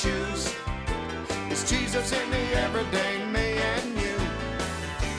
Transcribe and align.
shoes. 0.00 0.54
It's 1.50 1.68
Jesus 1.68 2.10
in 2.12 2.30
the 2.30 2.58
everyday 2.58 3.22
me 3.26 3.58
and 3.58 3.90
you. 4.00 4.16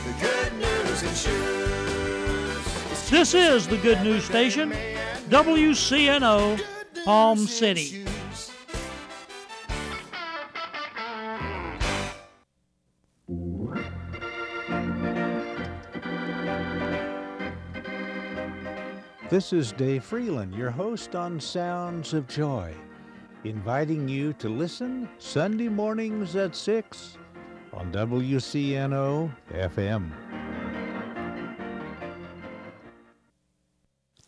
The 0.07 0.16
good 0.20 0.54
news 0.54 1.04
in 1.04 1.14
shoes. 1.14 3.09
This 3.12 3.36
is 3.36 3.68
the 3.68 3.78
Good 3.78 4.02
News 4.02 4.23
Station, 4.23 4.73
WCNO, 5.30 6.59
Palm 7.05 7.38
City. 7.38 8.05
This 19.29 19.54
is 19.54 19.74
Dave 19.74 20.04
Freeland, 20.04 20.56
your 20.56 20.71
host 20.71 21.16
on 21.16 21.39
Sounds 21.39 22.16
of 22.16 22.28
Joy, 22.28 22.74
inviting 23.43 24.07
you 24.07 24.33
to 24.33 24.50
listen 24.50 25.09
Sunday 25.18 25.68
mornings 25.69 26.36
at 26.36 26.55
6 26.55 27.18
on 27.73 27.91
WCNO 27.91 29.31
FM. 29.51 30.11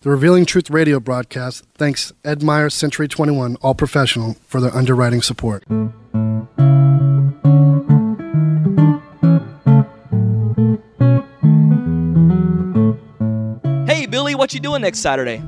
The 0.01 0.09
Revealing 0.09 0.45
Truth 0.45 0.69
radio 0.69 0.99
broadcast 0.99 1.63
thanks 1.75 2.11
Ed 2.25 2.43
Meyer 2.43 2.69
Century 2.69 3.07
21 3.07 3.55
All 3.61 3.75
Professional 3.75 4.35
for 4.47 4.59
their 4.59 4.75
underwriting 4.75 5.21
support. 5.21 5.63
Hey, 13.87 14.07
Billy, 14.07 14.35
what 14.35 14.53
you 14.53 14.59
doing 14.59 14.81
next 14.81 14.99
Saturday? 14.99 15.41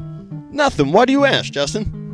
Nothing. 0.51 0.93
Why 0.93 1.03
do 1.03 1.11
you 1.11 1.25
ask, 1.25 1.51
Justin? 1.51 2.04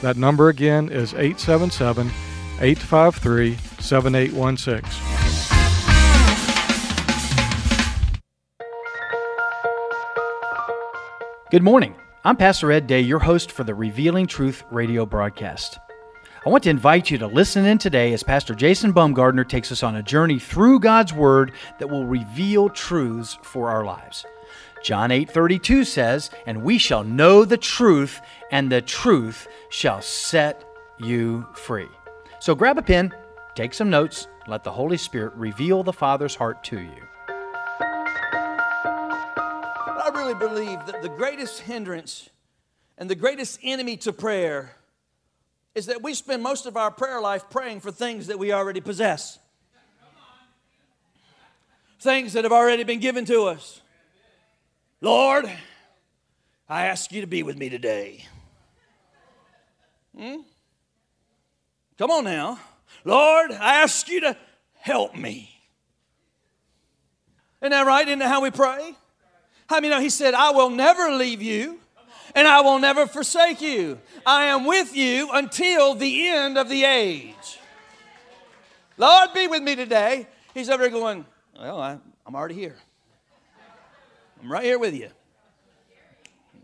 That 0.00 0.16
number 0.16 0.48
again 0.48 0.90
is 0.90 1.12
877 1.12 2.06
853 2.60 3.56
7816. 3.80 5.08
Good 11.50 11.62
morning. 11.62 11.96
I'm 12.24 12.36
Pastor 12.36 12.70
Ed 12.70 12.86
Day, 12.86 13.00
your 13.00 13.18
host 13.18 13.50
for 13.50 13.64
the 13.64 13.74
Revealing 13.74 14.28
Truth 14.28 14.62
radio 14.70 15.04
broadcast. 15.04 15.78
I 16.46 16.50
want 16.50 16.62
to 16.64 16.70
invite 16.70 17.10
you 17.10 17.18
to 17.18 17.26
listen 17.26 17.64
in 17.64 17.78
today 17.78 18.12
as 18.12 18.22
Pastor 18.22 18.54
Jason 18.54 18.92
Baumgardner 18.92 19.48
takes 19.48 19.72
us 19.72 19.82
on 19.82 19.96
a 19.96 20.02
journey 20.02 20.38
through 20.38 20.78
God's 20.78 21.12
Word 21.12 21.52
that 21.80 21.90
will 21.90 22.06
reveal 22.06 22.68
truths 22.68 23.36
for 23.42 23.68
our 23.68 23.84
lives. 23.84 24.24
John 24.82 25.10
8:32 25.10 25.84
says, 25.84 26.30
"And 26.46 26.62
we 26.62 26.78
shall 26.78 27.04
know 27.04 27.44
the 27.44 27.56
truth, 27.56 28.20
and 28.50 28.70
the 28.70 28.80
truth 28.80 29.48
shall 29.68 30.00
set 30.02 30.64
you 30.98 31.46
free." 31.54 31.88
So 32.40 32.54
grab 32.54 32.78
a 32.78 32.82
pen, 32.82 33.12
take 33.54 33.74
some 33.74 33.90
notes, 33.90 34.28
let 34.46 34.64
the 34.64 34.72
Holy 34.72 34.96
Spirit 34.96 35.34
reveal 35.34 35.82
the 35.82 35.92
Father's 35.92 36.36
heart 36.36 36.62
to 36.64 36.80
you. 36.80 37.08
I 39.98 40.10
really 40.14 40.34
believe 40.34 40.86
that 40.86 41.02
the 41.02 41.08
greatest 41.08 41.60
hindrance 41.60 42.30
and 42.96 43.10
the 43.10 43.14
greatest 43.14 43.58
enemy 43.62 43.96
to 43.98 44.12
prayer 44.12 44.76
is 45.74 45.86
that 45.86 46.02
we 46.02 46.14
spend 46.14 46.42
most 46.42 46.66
of 46.66 46.76
our 46.76 46.90
prayer 46.90 47.20
life 47.20 47.50
praying 47.50 47.80
for 47.80 47.92
things 47.92 48.26
that 48.28 48.38
we 48.38 48.52
already 48.52 48.80
possess, 48.80 49.38
things 52.00 52.32
that 52.32 52.44
have 52.44 52.52
already 52.52 52.84
been 52.84 53.00
given 53.00 53.24
to 53.26 53.44
us. 53.44 53.82
Lord, 55.00 55.50
I 56.68 56.86
ask 56.86 57.12
you 57.12 57.20
to 57.20 57.26
be 57.26 57.42
with 57.42 57.56
me 57.56 57.68
today. 57.68 58.24
Hmm? 60.16 60.40
Come 61.96 62.10
on 62.10 62.24
now. 62.24 62.58
Lord, 63.04 63.52
I 63.52 63.82
ask 63.82 64.08
you 64.08 64.20
to 64.20 64.36
help 64.74 65.14
me. 65.14 65.50
Isn't 67.62 67.70
that 67.70 67.86
right? 67.86 68.06
Isn't 68.06 68.18
that 68.20 68.28
how 68.28 68.40
we 68.40 68.50
pray? 68.50 68.94
How 69.68 69.76
many 69.76 69.88
know 69.88 70.00
he 70.00 70.10
said, 70.10 70.34
I 70.34 70.50
will 70.50 70.70
never 70.70 71.10
leave 71.10 71.42
you 71.42 71.78
and 72.34 72.46
I 72.46 72.60
will 72.60 72.78
never 72.78 73.06
forsake 73.06 73.60
you. 73.60 73.98
I 74.26 74.46
am 74.46 74.64
with 74.64 74.96
you 74.96 75.30
until 75.32 75.94
the 75.94 76.28
end 76.28 76.58
of 76.58 76.68
the 76.68 76.84
age. 76.84 77.58
Lord, 78.96 79.32
be 79.32 79.46
with 79.46 79.62
me 79.62 79.76
today. 79.76 80.26
He's 80.54 80.68
over 80.68 80.82
there 80.82 80.90
going, 80.90 81.24
Well, 81.58 81.80
I, 81.80 81.98
I'm 82.26 82.34
already 82.34 82.54
here. 82.54 82.76
I'm 84.40 84.50
right 84.50 84.64
here 84.64 84.78
with 84.78 84.94
you. 84.94 85.10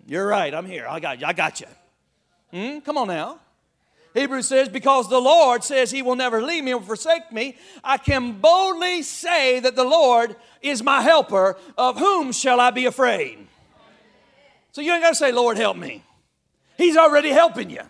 You're 0.07 0.27
right, 0.27 0.53
I'm 0.55 0.67
here. 0.67 0.87
I 0.89 1.01
got 1.01 1.21
you. 1.21 1.27
I 1.27 1.33
got 1.33 1.61
you. 1.61 1.67
Hmm? 2.53 2.81
Come 2.81 2.99
on 2.99 3.09
now. 3.09 3.41
Hebrews 4.15 4.47
says, 4.47 4.69
Because 4.69 5.09
the 5.09 5.21
Lord 5.21 5.65
says 5.65 5.91
he 5.91 6.03
will 6.03 6.15
never 6.15 6.41
leave 6.41 6.63
me 6.63 6.73
or 6.73 6.81
forsake 6.81 7.33
me, 7.33 7.57
I 7.83 7.99
can 7.99 8.33
boldly 8.41 9.03
say 9.03 9.61
that 9.61 9.75
the 9.75 9.85
Lord 9.85 10.37
is 10.63 10.83
my 10.83 11.03
helper. 11.03 11.57
Of 11.77 11.99
whom 11.99 12.33
shall 12.33 12.61
I 12.61 12.71
be 12.71 12.87
afraid? 12.87 13.39
So 14.73 14.81
you 14.81 14.93
ain't 14.93 15.03
got 15.03 15.11
to 15.11 15.15
say, 15.15 15.33
Lord, 15.33 15.57
help 15.57 15.77
me. 15.77 16.03
He's 16.77 16.97
already 16.97 17.31
helping 17.31 17.71
you. 17.71 17.83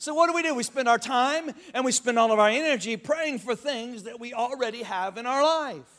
So, 0.00 0.14
what 0.14 0.28
do 0.28 0.32
we 0.32 0.42
do? 0.42 0.54
We 0.54 0.62
spend 0.62 0.88
our 0.88 0.98
time 0.98 1.50
and 1.74 1.84
we 1.84 1.90
spend 1.90 2.20
all 2.20 2.30
of 2.30 2.38
our 2.38 2.48
energy 2.48 2.96
praying 2.96 3.40
for 3.40 3.56
things 3.56 4.04
that 4.04 4.20
we 4.20 4.32
already 4.32 4.84
have 4.84 5.18
in 5.18 5.26
our 5.26 5.42
life, 5.42 5.97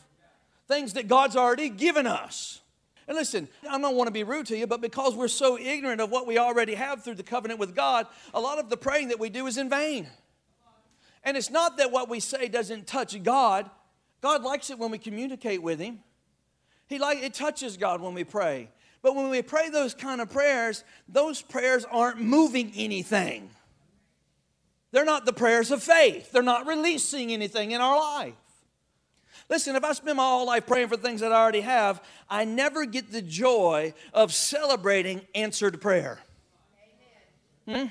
things 0.69 0.94
that 0.94 1.10
God's 1.10 1.36
already 1.36 1.68
given 1.68 2.07
us. 2.07 2.62
And 3.07 3.18
listen, 3.18 3.50
I 3.68 3.77
don't 3.80 3.95
want 3.95 4.07
to 4.07 4.13
be 4.13 4.24
rude 4.24 4.45
to 4.48 4.57
you, 4.57 4.68
but 4.68 4.81
because 4.81 5.16
we're 5.16 5.27
so 5.27 5.57
ignorant 5.57 6.00
of 6.00 6.12
what 6.12 6.27
we 6.27 6.38
already 6.38 6.75
have 6.75 7.04
through 7.04 7.16
the 7.16 7.24
covenant 7.24 7.60
with 7.60 7.75
God, 7.75 8.06
a 8.36 8.39
lot 8.39 8.60
of 8.60 8.69
the 8.69 8.77
praying 8.77 9.07
that 9.07 9.19
we 9.19 9.30
do 9.30 9.48
is 9.48 9.57
in 9.57 9.68
vain. 9.68 10.07
And 11.24 11.36
it's 11.36 11.50
not 11.50 11.77
that 11.77 11.92
what 11.92 12.07
we 12.07 12.19
say 12.19 12.48
doesn't 12.48 12.86
touch 12.86 13.21
God. 13.24 13.69
God 14.21 14.44
likes 14.44 14.69
it 14.69 14.77
when 14.77 14.92
we 14.92 15.00
communicate 15.00 15.63
with 15.63 15.80
Him. 15.80 16.00
He 16.88 17.00
like 17.00 17.24
it 17.24 17.33
touches 17.33 17.75
God 17.75 18.00
when 18.00 18.13
we 18.13 18.24
pray. 18.24 18.69
But 19.01 19.16
when 19.16 19.30
we 19.30 19.42
pray 19.42 19.69
those 19.69 19.95
kind 19.95 20.21
of 20.21 20.30
prayers, 20.30 20.83
those 21.07 21.42
prayers 21.42 21.86
aren't 21.89 22.21
moving 22.21 22.71
anything. 22.75 23.50
They're 24.92 25.06
not 25.06 25.25
the 25.25 25.33
prayers 25.33 25.71
of 25.71 25.81
faith. 25.81 26.31
They're 26.31 26.44
not 26.44 26.68
releasing 26.68 27.31
anything 27.31 27.71
in 27.71 27.81
our 27.81 27.98
life. 27.98 28.33
Listen, 29.50 29.75
if 29.75 29.84
I 29.84 29.94
spend 29.94 30.18
my 30.18 30.24
whole 30.24 30.46
life 30.46 30.68
praying 30.68 30.90
for 30.90 30.98
things 30.98 31.22
that 31.22 31.31
I 31.31 31.42
already 31.42 31.62
have, 31.62 32.04
I 32.30 32.46
never 32.46 32.86
get 32.86 33.12
the 33.12 33.22
joy 33.22 33.94
of 34.13 34.31
celebrating 34.31 35.22
answered 35.34 35.81
prayer. 35.81 36.19
Hmm? 37.68 37.86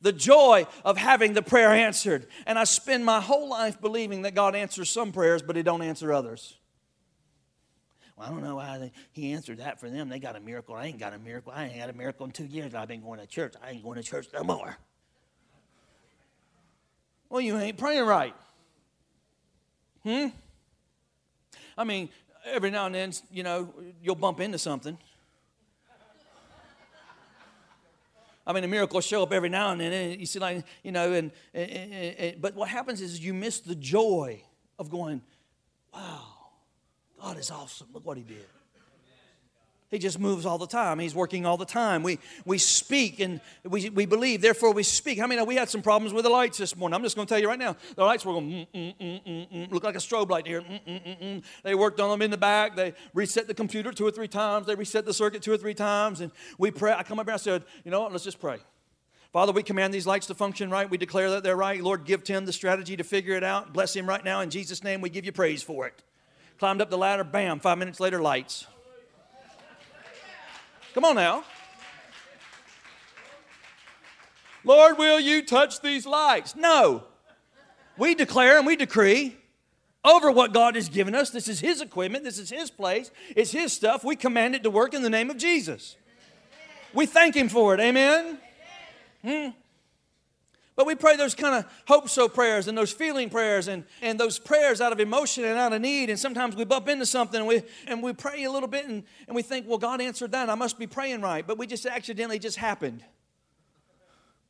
The 0.00 0.12
joy 0.12 0.66
of 0.84 0.96
having 0.96 1.32
the 1.32 1.42
prayer 1.42 1.70
answered. 1.70 2.26
And 2.44 2.58
I 2.58 2.64
spend 2.64 3.04
my 3.04 3.20
whole 3.20 3.48
life 3.48 3.80
believing 3.80 4.22
that 4.22 4.34
God 4.34 4.56
answers 4.56 4.90
some 4.90 5.12
prayers, 5.12 5.42
but 5.42 5.54
He 5.54 5.62
don't 5.62 5.82
answer 5.82 6.12
others. 6.12 6.56
Well, 8.16 8.26
I 8.26 8.30
don't 8.30 8.42
know 8.42 8.56
why 8.56 8.78
they, 8.78 8.92
He 9.12 9.32
answered 9.32 9.58
that 9.58 9.78
for 9.78 9.88
them. 9.88 10.08
They 10.08 10.18
got 10.18 10.34
a 10.34 10.40
miracle. 10.40 10.74
I 10.74 10.86
ain't 10.86 10.98
got 10.98 11.14
a 11.14 11.18
miracle. 11.18 11.52
I 11.54 11.64
ain't 11.64 11.74
had 11.74 11.88
a 11.88 11.92
miracle 11.92 12.26
in 12.26 12.32
two 12.32 12.46
years. 12.46 12.74
I've 12.74 12.88
been 12.88 13.02
going 13.02 13.20
to 13.20 13.26
church. 13.26 13.54
I 13.62 13.70
ain't 13.70 13.84
going 13.84 13.96
to 13.96 14.02
church 14.02 14.26
no 14.34 14.42
more. 14.42 14.76
Well, 17.28 17.40
you 17.40 17.56
ain't 17.58 17.78
praying 17.78 18.04
right. 18.04 18.34
Hmm? 20.02 20.28
I 21.78 21.84
mean, 21.84 22.08
every 22.44 22.70
now 22.70 22.86
and 22.86 22.94
then, 22.94 23.12
you 23.30 23.44
know, 23.44 23.72
you'll 24.02 24.16
bump 24.16 24.40
into 24.40 24.58
something. 24.58 24.98
I 28.44 28.52
mean, 28.52 28.64
a 28.64 28.68
miracle 28.68 28.96
will 28.96 29.02
show 29.02 29.22
up 29.22 29.32
every 29.32 29.48
now 29.48 29.70
and 29.70 29.80
then. 29.80 29.92
And 29.92 30.20
you 30.20 30.26
see, 30.26 30.38
like, 30.38 30.64
you 30.82 30.90
know, 30.90 31.12
and, 31.12 31.30
and, 31.54 31.70
and, 31.70 32.42
but 32.42 32.54
what 32.54 32.68
happens 32.68 33.00
is 33.00 33.20
you 33.20 33.32
miss 33.32 33.60
the 33.60 33.74
joy 33.74 34.42
of 34.78 34.90
going, 34.90 35.22
wow, 35.94 36.24
God 37.20 37.38
is 37.38 37.50
awesome. 37.50 37.88
Look 37.92 38.04
what 38.04 38.16
He 38.16 38.24
did. 38.24 38.46
He 39.90 39.98
just 39.98 40.18
moves 40.18 40.44
all 40.44 40.58
the 40.58 40.66
time. 40.66 40.98
He's 40.98 41.14
working 41.14 41.46
all 41.46 41.56
the 41.56 41.64
time. 41.64 42.02
We, 42.02 42.18
we 42.44 42.58
speak 42.58 43.20
and 43.20 43.40
we, 43.64 43.88
we 43.88 44.04
believe, 44.04 44.42
therefore 44.42 44.72
we 44.74 44.82
speak. 44.82 45.18
How 45.18 45.24
I 45.24 45.28
many 45.28 45.42
we 45.42 45.54
had 45.54 45.70
some 45.70 45.80
problems 45.80 46.12
with 46.12 46.24
the 46.24 46.30
lights 46.30 46.58
this 46.58 46.76
morning? 46.76 46.94
I'm 46.94 47.02
just 47.02 47.16
going 47.16 47.26
to 47.26 47.32
tell 47.32 47.40
you 47.40 47.48
right 47.48 47.58
now. 47.58 47.74
The 47.96 48.04
lights 48.04 48.26
were 48.26 48.34
going, 48.34 48.66
mm, 48.74 48.94
mm, 49.00 49.50
mm, 49.50 49.72
look 49.72 49.84
like 49.84 49.94
a 49.94 49.98
strobe 49.98 50.28
light 50.28 50.46
here. 50.46 50.62
They 51.62 51.74
worked 51.74 52.00
on 52.00 52.10
them 52.10 52.20
in 52.20 52.30
the 52.30 52.36
back. 52.36 52.76
They 52.76 52.92
reset 53.14 53.46
the 53.46 53.54
computer 53.54 53.90
two 53.90 54.06
or 54.06 54.10
three 54.10 54.28
times. 54.28 54.66
They 54.66 54.74
reset 54.74 55.06
the 55.06 55.14
circuit 55.14 55.40
two 55.40 55.52
or 55.52 55.56
three 55.56 55.74
times. 55.74 56.20
And 56.20 56.32
we 56.58 56.70
pray. 56.70 56.92
I 56.92 57.02
come 57.02 57.18
up 57.18 57.26
and 57.26 57.34
I 57.34 57.38
said, 57.38 57.64
you 57.82 57.90
know 57.90 58.02
what, 58.02 58.12
let's 58.12 58.24
just 58.24 58.40
pray. 58.40 58.58
Father, 59.32 59.52
we 59.52 59.62
command 59.62 59.94
these 59.94 60.06
lights 60.06 60.26
to 60.26 60.34
function 60.34 60.70
right. 60.70 60.88
We 60.88 60.98
declare 60.98 61.30
that 61.30 61.42
they're 61.42 61.56
right. 61.56 61.82
Lord, 61.82 62.04
give 62.04 62.24
Tim 62.24 62.44
the 62.44 62.52
strategy 62.52 62.96
to 62.96 63.04
figure 63.04 63.36
it 63.36 63.44
out. 63.44 63.72
Bless 63.72 63.96
him 63.96 64.06
right 64.06 64.24
now. 64.24 64.40
In 64.40 64.50
Jesus' 64.50 64.84
name, 64.84 65.00
we 65.00 65.08
give 65.08 65.24
you 65.24 65.32
praise 65.32 65.62
for 65.62 65.86
it. 65.86 66.02
Climbed 66.58 66.82
up 66.82 66.90
the 66.90 66.98
ladder, 66.98 67.24
bam, 67.24 67.60
five 67.60 67.78
minutes 67.78 68.00
later, 68.00 68.20
lights. 68.20 68.66
Come 70.98 71.04
on 71.04 71.14
now. 71.14 71.44
Lord, 74.64 74.98
will 74.98 75.20
you 75.20 75.46
touch 75.46 75.80
these 75.80 76.04
lights? 76.04 76.56
No. 76.56 77.04
We 77.96 78.16
declare 78.16 78.58
and 78.58 78.66
we 78.66 78.74
decree 78.74 79.36
over 80.04 80.28
what 80.32 80.52
God 80.52 80.74
has 80.74 80.88
given 80.88 81.14
us. 81.14 81.30
This 81.30 81.46
is 81.46 81.60
His 81.60 81.80
equipment, 81.80 82.24
this 82.24 82.36
is 82.36 82.50
His 82.50 82.68
place, 82.72 83.12
it's 83.36 83.52
His 83.52 83.72
stuff. 83.72 84.02
We 84.02 84.16
command 84.16 84.56
it 84.56 84.64
to 84.64 84.70
work 84.70 84.92
in 84.92 85.02
the 85.02 85.08
name 85.08 85.30
of 85.30 85.36
Jesus. 85.36 85.94
We 86.92 87.06
thank 87.06 87.36
Him 87.36 87.48
for 87.48 87.74
it. 87.74 87.80
Amen. 87.80 88.38
Hmm. 89.24 89.50
But 90.78 90.86
we 90.86 90.94
pray 90.94 91.16
those 91.16 91.34
kind 91.34 91.56
of 91.56 91.64
hope 91.88 92.08
so 92.08 92.28
prayers 92.28 92.68
and 92.68 92.78
those 92.78 92.92
feeling 92.92 93.30
prayers 93.30 93.66
and, 93.66 93.82
and 94.00 94.18
those 94.18 94.38
prayers 94.38 94.80
out 94.80 94.92
of 94.92 95.00
emotion 95.00 95.42
and 95.42 95.58
out 95.58 95.72
of 95.72 95.80
need. 95.80 96.08
And 96.08 96.16
sometimes 96.16 96.54
we 96.54 96.64
bump 96.64 96.88
into 96.88 97.04
something 97.04 97.40
and 97.40 97.48
we, 97.48 97.62
and 97.88 98.00
we 98.00 98.12
pray 98.12 98.44
a 98.44 98.52
little 98.52 98.68
bit 98.68 98.86
and, 98.86 99.02
and 99.26 99.34
we 99.34 99.42
think, 99.42 99.66
well, 99.66 99.78
God 99.78 100.00
answered 100.00 100.30
that. 100.30 100.48
I 100.48 100.54
must 100.54 100.78
be 100.78 100.86
praying 100.86 101.20
right. 101.20 101.44
But 101.44 101.58
we 101.58 101.66
just 101.66 101.84
accidentally 101.84 102.38
just 102.38 102.58
happened. 102.58 103.02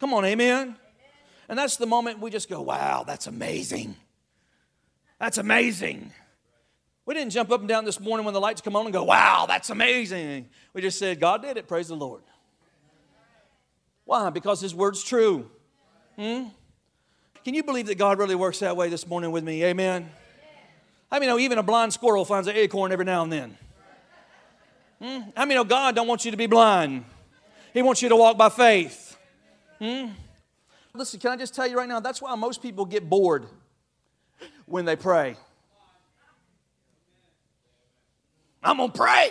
Come 0.00 0.12
on, 0.12 0.26
amen? 0.26 0.76
And 1.48 1.58
that's 1.58 1.78
the 1.78 1.86
moment 1.86 2.20
we 2.20 2.30
just 2.30 2.50
go, 2.50 2.60
wow, 2.60 3.04
that's 3.06 3.26
amazing. 3.26 3.96
That's 5.18 5.38
amazing. 5.38 6.12
We 7.06 7.14
didn't 7.14 7.32
jump 7.32 7.50
up 7.50 7.60
and 7.60 7.68
down 7.70 7.86
this 7.86 8.00
morning 8.00 8.26
when 8.26 8.34
the 8.34 8.40
lights 8.40 8.60
come 8.60 8.76
on 8.76 8.84
and 8.84 8.92
go, 8.92 9.04
wow, 9.04 9.46
that's 9.48 9.70
amazing. 9.70 10.50
We 10.74 10.82
just 10.82 10.98
said, 10.98 11.20
God 11.20 11.40
did 11.40 11.56
it. 11.56 11.66
Praise 11.66 11.88
the 11.88 11.96
Lord. 11.96 12.20
Why? 14.04 14.28
Because 14.28 14.60
His 14.60 14.74
word's 14.74 15.02
true. 15.02 15.50
Hmm? 16.18 16.48
Can 17.44 17.54
you 17.54 17.62
believe 17.62 17.86
that 17.86 17.96
God 17.96 18.18
really 18.18 18.34
works 18.34 18.58
that 18.58 18.76
way 18.76 18.88
this 18.88 19.06
morning 19.06 19.30
with 19.30 19.44
me? 19.44 19.64
Amen. 19.64 20.10
I 21.10 21.20
mean, 21.20 21.28
know 21.28 21.38
even 21.38 21.58
a 21.58 21.62
blind 21.62 21.92
squirrel 21.92 22.24
finds 22.24 22.48
an 22.48 22.56
acorn 22.56 22.90
every 22.90 23.04
now 23.04 23.22
and 23.22 23.32
then. 23.32 23.56
Hmm? 25.00 25.30
I 25.36 25.44
mean, 25.44 25.54
know 25.54 25.64
God 25.64 25.94
don't 25.94 26.08
want 26.08 26.24
you 26.24 26.32
to 26.32 26.36
be 26.36 26.46
blind. 26.46 27.04
He 27.72 27.82
wants 27.82 28.02
you 28.02 28.08
to 28.08 28.16
walk 28.16 28.36
by 28.36 28.48
faith. 28.48 29.16
Hmm? 29.78 30.08
Listen, 30.92 31.20
can 31.20 31.30
I 31.30 31.36
just 31.36 31.54
tell 31.54 31.68
you 31.68 31.76
right 31.76 31.88
now? 31.88 32.00
That's 32.00 32.20
why 32.20 32.34
most 32.34 32.60
people 32.60 32.84
get 32.84 33.08
bored 33.08 33.46
when 34.66 34.84
they 34.84 34.96
pray. 34.96 35.36
I'm 38.60 38.78
gonna 38.78 38.92
pray. 38.92 39.30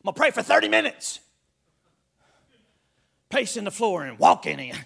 I'm 0.00 0.06
gonna 0.06 0.14
pray 0.14 0.32
for 0.32 0.42
30 0.42 0.68
minutes 0.68 1.20
pacing 3.32 3.64
the 3.64 3.70
floor 3.70 4.04
and 4.04 4.18
walking 4.18 4.60
and 4.60 4.84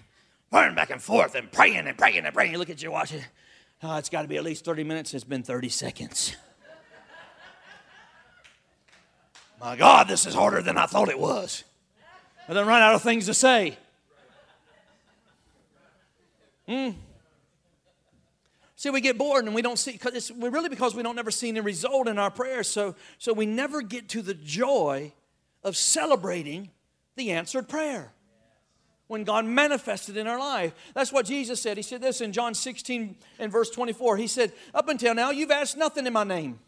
running 0.51 0.73
back 0.73 0.89
and 0.89 1.01
forth 1.01 1.35
and 1.35 1.51
praying 1.51 1.85
and 1.85 1.97
praying 1.97 2.25
and 2.25 2.33
praying. 2.33 2.53
You 2.53 2.57
look 2.57 2.69
at 2.69 2.81
your 2.81 2.91
watch. 2.91 3.13
Oh, 3.83 3.97
it's 3.97 4.09
got 4.09 4.21
to 4.21 4.27
be 4.27 4.37
at 4.37 4.43
least 4.43 4.63
30 4.63 4.85
minutes. 4.85 5.13
It's 5.13 5.25
been 5.25 5.43
30 5.43 5.69
seconds. 5.69 6.35
My 9.59 9.75
God, 9.75 10.07
this 10.07 10.25
is 10.25 10.33
harder 10.33 10.61
than 10.61 10.77
I 10.77 10.85
thought 10.85 11.09
it 11.09 11.19
was. 11.19 11.63
And 12.47 12.55
then 12.55 12.65
run 12.65 12.81
out 12.81 12.95
of 12.95 13.01
things 13.01 13.25
to 13.25 13.33
say. 13.33 13.77
Hmm. 16.67 16.91
See, 18.77 18.91
we 18.91 19.01
get 19.01 19.17
bored 19.17 19.45
and 19.45 19.53
we 19.53 19.61
don't 19.61 19.77
see, 19.77 19.91
because 19.93 20.13
it's 20.13 20.31
really 20.31 20.69
because 20.69 20.95
we 20.95 21.03
don't 21.03 21.15
never 21.15 21.31
see 21.31 21.49
any 21.49 21.59
result 21.59 22.07
in 22.07 22.17
our 22.17 22.31
prayers. 22.31 22.67
So, 22.67 22.95
so 23.17 23.33
we 23.33 23.45
never 23.45 23.81
get 23.81 24.07
to 24.09 24.21
the 24.21 24.35
joy 24.35 25.11
of 25.63 25.75
celebrating 25.75 26.69
the 27.15 27.31
answered 27.31 27.67
prayer 27.67 28.13
when 29.07 29.23
God 29.23 29.45
manifested 29.45 30.17
in 30.17 30.27
our 30.27 30.39
life. 30.39 30.73
That's 30.93 31.11
what 31.11 31.25
Jesus 31.25 31.61
said. 31.61 31.77
He 31.77 31.83
said 31.83 32.01
this 32.01 32.21
in 32.21 32.33
John 32.33 32.53
16 32.53 33.15
and 33.39 33.51
verse 33.51 33.69
24. 33.69 34.17
He 34.17 34.27
said, 34.27 34.53
Up 34.73 34.89
until 34.89 35.15
now, 35.15 35.31
you've 35.31 35.51
asked 35.51 35.77
nothing 35.77 36.05
in 36.05 36.13
my 36.13 36.23
name. 36.23 36.59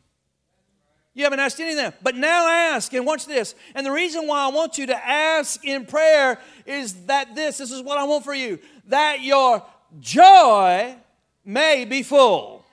You 1.13 1.23
haven't 1.23 1.39
asked 1.39 1.59
anything, 1.59 1.91
but 2.01 2.15
now 2.15 2.47
ask. 2.47 2.93
And 2.93 3.05
watch 3.05 3.25
this. 3.25 3.55
And 3.75 3.85
the 3.85 3.91
reason 3.91 4.27
why 4.27 4.45
I 4.45 4.47
want 4.49 4.77
you 4.77 4.85
to 4.87 4.95
ask 4.95 5.63
in 5.65 5.85
prayer 5.85 6.39
is 6.65 7.05
that 7.05 7.35
this, 7.35 7.57
this 7.57 7.71
is 7.71 7.81
what 7.81 7.97
I 7.97 8.05
want 8.05 8.23
for 8.23 8.33
you, 8.33 8.59
that 8.87 9.21
your 9.21 9.63
joy 9.99 10.95
may 11.43 11.85
be 11.85 12.03
full. 12.03 12.63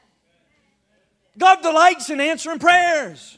God 1.37 1.63
delights 1.63 2.09
in 2.09 2.21
answering 2.21 2.59
prayers. 2.59 3.37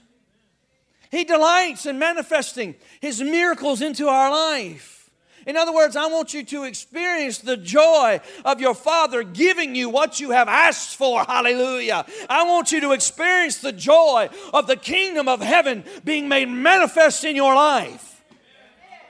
He 1.10 1.24
delights 1.24 1.86
in 1.86 1.98
manifesting 1.98 2.74
His 3.00 3.22
miracles 3.22 3.80
into 3.80 4.08
our 4.08 4.30
life. 4.30 4.97
In 5.46 5.56
other 5.56 5.72
words, 5.72 5.96
I 5.96 6.06
want 6.06 6.34
you 6.34 6.44
to 6.44 6.64
experience 6.64 7.38
the 7.38 7.56
joy 7.56 8.20
of 8.44 8.60
your 8.60 8.74
Father 8.74 9.22
giving 9.22 9.74
you 9.74 9.88
what 9.88 10.20
you 10.20 10.30
have 10.30 10.48
asked 10.48 10.96
for. 10.96 11.24
Hallelujah. 11.24 12.04
I 12.28 12.44
want 12.44 12.72
you 12.72 12.80
to 12.82 12.92
experience 12.92 13.58
the 13.58 13.72
joy 13.72 14.28
of 14.52 14.66
the 14.66 14.76
kingdom 14.76 15.28
of 15.28 15.40
heaven 15.40 15.84
being 16.04 16.28
made 16.28 16.48
manifest 16.48 17.24
in 17.24 17.36
your 17.36 17.54
life. 17.54 18.22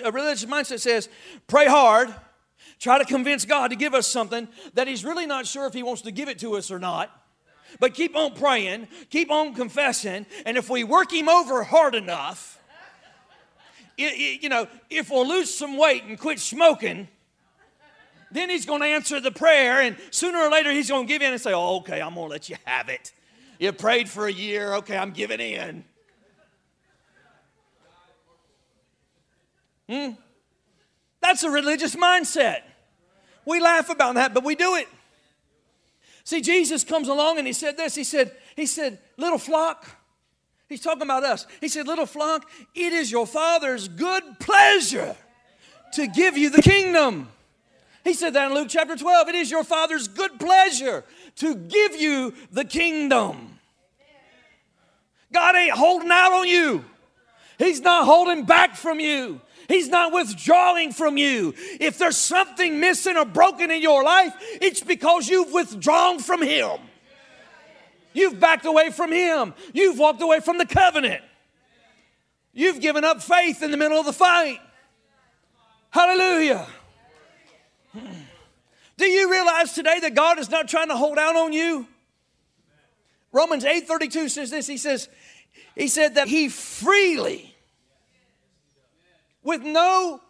A 0.05 0.13
religious 0.13 0.45
mindset 0.45 0.81
says, 0.81 1.09
pray 1.49 1.67
hard, 1.67 2.15
try 2.79 2.99
to 2.99 3.05
convince 3.05 3.45
God 3.45 3.69
to 3.69 3.77
give 3.77 3.95
us 3.95 4.07
something 4.07 4.47
that 4.75 4.87
He's 4.87 5.05
really 5.05 5.27
not 5.27 5.47
sure 5.47 5.67
if 5.67 5.75
He 5.75 5.83
wants 5.83 6.03
to 6.03 6.13
give 6.13 6.29
it 6.29 6.39
to 6.41 6.57
us 6.57 6.71
or 6.71 6.79
not. 6.79 7.11
But 7.81 7.95
keep 7.95 8.17
on 8.17 8.35
praying, 8.35 8.89
keep 9.11 9.31
on 9.31 9.55
confessing, 9.55 10.27
and 10.47 10.57
if 10.57 10.71
we 10.71 10.85
work 10.85 11.13
Him 11.13 11.29
over 11.29 11.65
hard 11.65 11.95
enough, 11.95 12.58
you 13.99 14.49
know, 14.49 14.69
if 14.89 15.11
we'll 15.11 15.29
lose 15.29 15.53
some 15.53 15.77
weight 15.77 16.05
and 16.05 16.19
quit 16.19 16.39
smoking, 16.39 17.09
then 18.31 18.49
he's 18.49 18.65
going 18.65 18.81
to 18.81 18.87
answer 18.87 19.21
the 19.21 19.31
prayer, 19.31 19.81
and 19.81 19.97
sooner 20.11 20.39
or 20.39 20.51
later 20.51 20.71
he's 20.71 20.89
going 20.89 21.07
to 21.07 21.09
give 21.09 21.23
in 21.23 21.33
and 21.33 21.41
say, 21.41 21.53
Oh, 21.53 21.79
okay, 21.79 22.01
I'm 22.01 22.15
going 22.15 22.29
to 22.29 22.33
let 22.33 22.49
you 22.49 22.57
have 22.65 22.89
it. 22.89 23.13
You 23.59 23.73
prayed 23.73 24.09
for 24.09 24.27
a 24.27 24.33
year, 24.33 24.75
okay, 24.75 24.97
I'm 24.97 25.11
giving 25.11 25.41
in. 25.41 25.85
Hmm? 29.89 30.11
That's 31.21 31.43
a 31.43 31.51
religious 31.51 31.97
mindset. 31.97 32.61
We 33.45 33.61
laugh 33.61 33.89
about 33.91 34.15
that, 34.15 34.35
but 34.35 34.45
we 34.45 34.55
do 34.55 34.77
it. 34.77 34.87
See, 36.23 36.43
Jesus 36.43 36.85
comes 36.85 37.09
along 37.09 37.39
and 37.39 37.47
he 37.47 37.55
said 37.55 37.79
this. 37.79 37.95
He 37.95 38.05
said, 38.05 38.31
He 38.55 38.67
said, 38.67 38.99
little 39.17 39.39
flock. 39.39 39.98
He's 40.69 40.81
talking 40.81 41.03
about 41.03 41.25
us. 41.25 41.47
He 41.61 41.69
said, 41.69 41.87
Little 41.87 42.07
flock, 42.07 42.49
it 42.75 42.93
is 42.93 43.11
your 43.11 43.27
Father's 43.27 43.89
good 43.89 44.23
pleasure 44.39 45.17
to 45.95 46.07
give 46.07 46.37
you 46.37 46.51
the 46.51 46.63
kingdom. 46.63 47.29
He 48.05 48.15
said 48.15 48.35
that 48.35 48.51
in 48.51 48.55
Luke 48.55 48.69
chapter 48.71 48.97
12. 48.97 49.29
It 49.29 49.35
is 49.35 49.51
your 49.51 49.65
Father's 49.65 50.09
good 50.09 50.39
pleasure 50.39 51.05
to 51.37 51.55
give 51.55 51.97
you 51.97 52.35
the 52.53 52.65
kingdom. 52.65 53.59
God 55.33 55.57
ain't 55.57 55.73
holding 55.73 56.11
out 56.11 56.33
on 56.33 56.47
you, 56.47 56.85
He's 57.59 57.81
not 57.81 58.05
holding 58.05 58.45
back 58.45 58.77
from 58.77 59.01
you. 59.01 59.41
He's 59.69 59.89
not 59.89 60.15
withdrawing 60.15 60.93
from 60.93 61.19
you. 61.19 61.55
If 61.79 61.99
there's 61.99 62.17
something 62.17 62.81
missing 62.81 63.19
or 63.19 63.27
broken 63.27 63.71
in 63.71 63.83
your 63.83 64.03
life, 64.03 64.33
it's 64.63 64.81
because 64.81 65.29
you've 65.29 65.53
withdrawn 65.53 66.21
from 66.21 66.41
Him. 66.41 66.79
You've 68.13 68.41
backed 68.41 68.65
away 68.65 68.91
from 68.91 69.13
Him. 69.13 69.55
You've 69.73 69.99
walked 69.99 70.23
away 70.23 70.41
from 70.41 70.59
the 70.59 70.67
covenant. 70.67 71.23
You've 72.53 72.81
given 72.81 73.05
up 73.05 73.23
faith 73.23 73.63
in 73.63 73.71
the 73.71 73.77
middle 73.77 73.99
of 73.99 74.07
the 74.07 74.13
fight. 74.13 74.59
Hallelujah. 75.91 76.67
Do 78.97 79.07
you 79.07 79.31
realize 79.31 79.73
today 79.73 80.01
that 80.01 80.15
God 80.15 80.39
is 80.39 80.51
not 80.51 80.69
trying 80.69 80.89
to 80.89 80.97
hold 80.97 81.19
out 81.19 81.37
on 81.37 81.53
you? 81.53 81.87
Romans 83.33 83.65
8:32 83.65 84.31
says 84.31 84.51
this. 84.51 84.67
He 84.67 84.77
says, 84.77 85.09
He 85.77 85.89
said 85.89 86.17
that 86.17 86.29
He 86.29 86.49
freely 86.49 87.55
with 89.43 89.63
no 89.63 90.21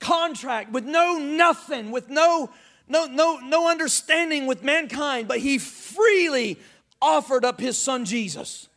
contract, 0.00 0.72
with 0.72 0.84
no 0.84 1.18
nothing, 1.18 1.90
with 1.90 2.08
no 2.08 2.50
no 2.88 3.06
no 3.06 3.38
no 3.38 3.70
understanding 3.70 4.46
with 4.46 4.62
mankind, 4.62 5.28
but 5.28 5.38
he 5.38 5.58
freely 5.58 6.58
offered 7.02 7.44
up 7.44 7.60
his 7.60 7.76
son 7.76 8.06
Jesus. 8.06 8.68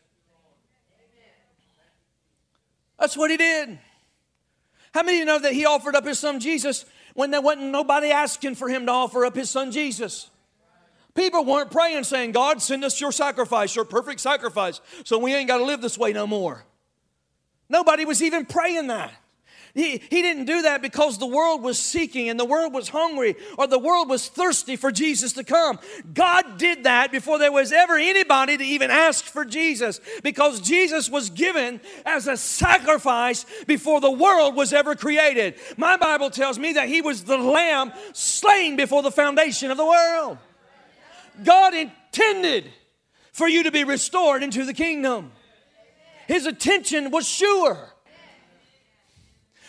That's 2.99 3.15
what 3.15 3.29
he 3.29 3.37
did. 3.37 3.79
How 4.93 5.03
many 5.03 5.17
of 5.17 5.19
you 5.19 5.25
know 5.25 5.39
that 5.39 5.53
he 5.53 5.65
offered 5.65 5.95
up 5.95 6.05
his 6.05 6.17
son 6.17 6.39
Jesus 6.39 6.85
when 7.13 7.31
there 7.31 7.41
wasn't 7.41 7.71
nobody 7.71 8.09
asking 8.09 8.55
for 8.55 8.67
him 8.67 8.85
to 8.87 8.91
offer 8.91 9.25
up 9.25 9.35
his 9.35 9.49
son 9.49 9.71
Jesus? 9.71 10.29
People 11.13 11.45
weren't 11.45 11.71
praying 11.71 12.03
saying, 12.03 12.31
God, 12.31 12.61
send 12.61 12.83
us 12.83 12.99
your 12.99 13.11
sacrifice, 13.11 13.75
your 13.75 13.85
perfect 13.85 14.19
sacrifice, 14.19 14.81
so 15.03 15.17
we 15.17 15.33
ain't 15.33 15.47
got 15.47 15.59
to 15.59 15.63
live 15.63 15.81
this 15.81 15.97
way 15.97 16.11
no 16.11 16.27
more. 16.27 16.65
Nobody 17.69 18.05
was 18.05 18.21
even 18.21 18.45
praying 18.45 18.87
that. 18.87 19.13
He, 19.75 19.97
he 20.09 20.21
didn't 20.21 20.45
do 20.45 20.61
that 20.61 20.81
because 20.81 21.17
the 21.17 21.25
world 21.25 21.61
was 21.61 21.77
seeking 21.77 22.29
and 22.29 22.39
the 22.39 22.45
world 22.45 22.73
was 22.73 22.87
hungry 22.87 23.35
or 23.57 23.67
the 23.67 23.77
world 23.77 24.07
was 24.07 24.29
thirsty 24.29 24.77
for 24.77 24.89
Jesus 24.89 25.33
to 25.33 25.43
come. 25.43 25.79
God 26.13 26.57
did 26.57 26.85
that 26.85 27.11
before 27.11 27.37
there 27.37 27.51
was 27.51 27.73
ever 27.73 27.97
anybody 27.97 28.57
to 28.57 28.63
even 28.63 28.89
ask 28.89 29.25
for 29.25 29.43
Jesus 29.43 29.99
because 30.23 30.61
Jesus 30.61 31.09
was 31.09 31.29
given 31.29 31.81
as 32.05 32.27
a 32.27 32.37
sacrifice 32.37 33.45
before 33.67 33.99
the 33.99 34.09
world 34.09 34.55
was 34.55 34.71
ever 34.71 34.95
created. 34.95 35.55
My 35.75 35.97
Bible 35.97 36.29
tells 36.29 36.57
me 36.57 36.71
that 36.73 36.87
he 36.87 37.01
was 37.01 37.25
the 37.25 37.37
lamb 37.37 37.91
slain 38.13 38.77
before 38.77 39.03
the 39.03 39.11
foundation 39.11 39.71
of 39.71 39.77
the 39.77 39.85
world. 39.85 40.37
God 41.43 41.73
intended 41.73 42.71
for 43.33 43.49
you 43.49 43.63
to 43.63 43.71
be 43.71 43.83
restored 43.83 44.41
into 44.41 44.63
the 44.63 44.73
kingdom. 44.73 45.33
His 46.29 46.45
attention 46.45 47.11
was 47.11 47.27
sure. 47.27 47.94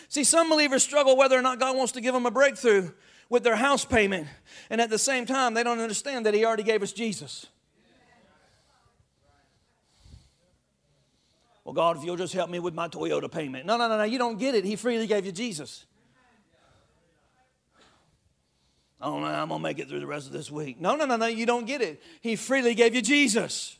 See, 0.08 0.24
some 0.24 0.48
believers 0.48 0.82
struggle 0.82 1.16
whether 1.16 1.38
or 1.38 1.42
not 1.42 1.58
God 1.58 1.76
wants 1.76 1.92
to 1.92 2.00
give 2.00 2.14
them 2.14 2.26
a 2.26 2.30
breakthrough 2.30 2.90
with 3.28 3.42
their 3.42 3.56
house 3.56 3.84
payment, 3.84 4.28
and 4.70 4.80
at 4.80 4.88
the 4.88 4.98
same 4.98 5.26
time, 5.26 5.54
they 5.54 5.64
don't 5.64 5.80
understand 5.80 6.26
that 6.26 6.34
He 6.34 6.44
already 6.44 6.62
gave 6.62 6.82
us 6.82 6.92
Jesus. 6.92 7.46
Well, 11.64 11.74
God, 11.74 11.96
if 11.96 12.04
you'll 12.04 12.16
just 12.16 12.32
help 12.32 12.48
me 12.48 12.60
with 12.60 12.74
my 12.74 12.86
Toyota 12.86 13.28
payment. 13.28 13.66
No, 13.66 13.76
no, 13.76 13.88
no, 13.88 13.98
no, 13.98 14.04
you 14.04 14.18
don't 14.18 14.38
get 14.38 14.54
it. 14.54 14.64
He 14.64 14.76
freely 14.76 15.08
gave 15.08 15.26
you 15.26 15.32
Jesus. 15.32 15.84
Oh, 19.00 19.08
I 19.08 19.12
don't 19.12 19.20
know 19.22 19.26
I'm 19.26 19.48
going 19.48 19.60
to 19.60 19.62
make 19.64 19.78
it 19.80 19.88
through 19.88 19.98
the 19.98 20.06
rest 20.06 20.28
of 20.28 20.32
this 20.32 20.48
week. 20.48 20.80
No, 20.80 20.94
no, 20.94 21.06
no, 21.06 21.16
no, 21.16 21.26
you 21.26 21.44
don't 21.44 21.66
get 21.66 21.82
it. 21.82 22.00
He 22.20 22.36
freely 22.36 22.76
gave 22.76 22.94
you 22.94 23.02
Jesus. 23.02 23.76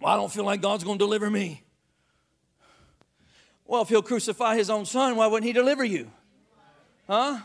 Well, 0.00 0.14
I 0.14 0.16
don't 0.16 0.32
feel 0.32 0.44
like 0.44 0.62
God's 0.62 0.82
going 0.82 0.98
to 0.98 1.04
deliver 1.04 1.30
me. 1.30 1.62
Well, 3.66 3.82
if 3.82 3.88
he'll 3.88 4.02
crucify 4.02 4.56
his 4.56 4.70
own 4.70 4.86
son, 4.86 5.16
why 5.16 5.26
wouldn't 5.26 5.46
he 5.46 5.52
deliver 5.52 5.84
you? 5.84 6.10
Huh? 7.08 7.38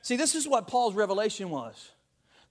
See, 0.00 0.16
this 0.16 0.34
is 0.34 0.46
what 0.46 0.66
Paul's 0.66 0.94
revelation 0.94 1.50
was. 1.50 1.90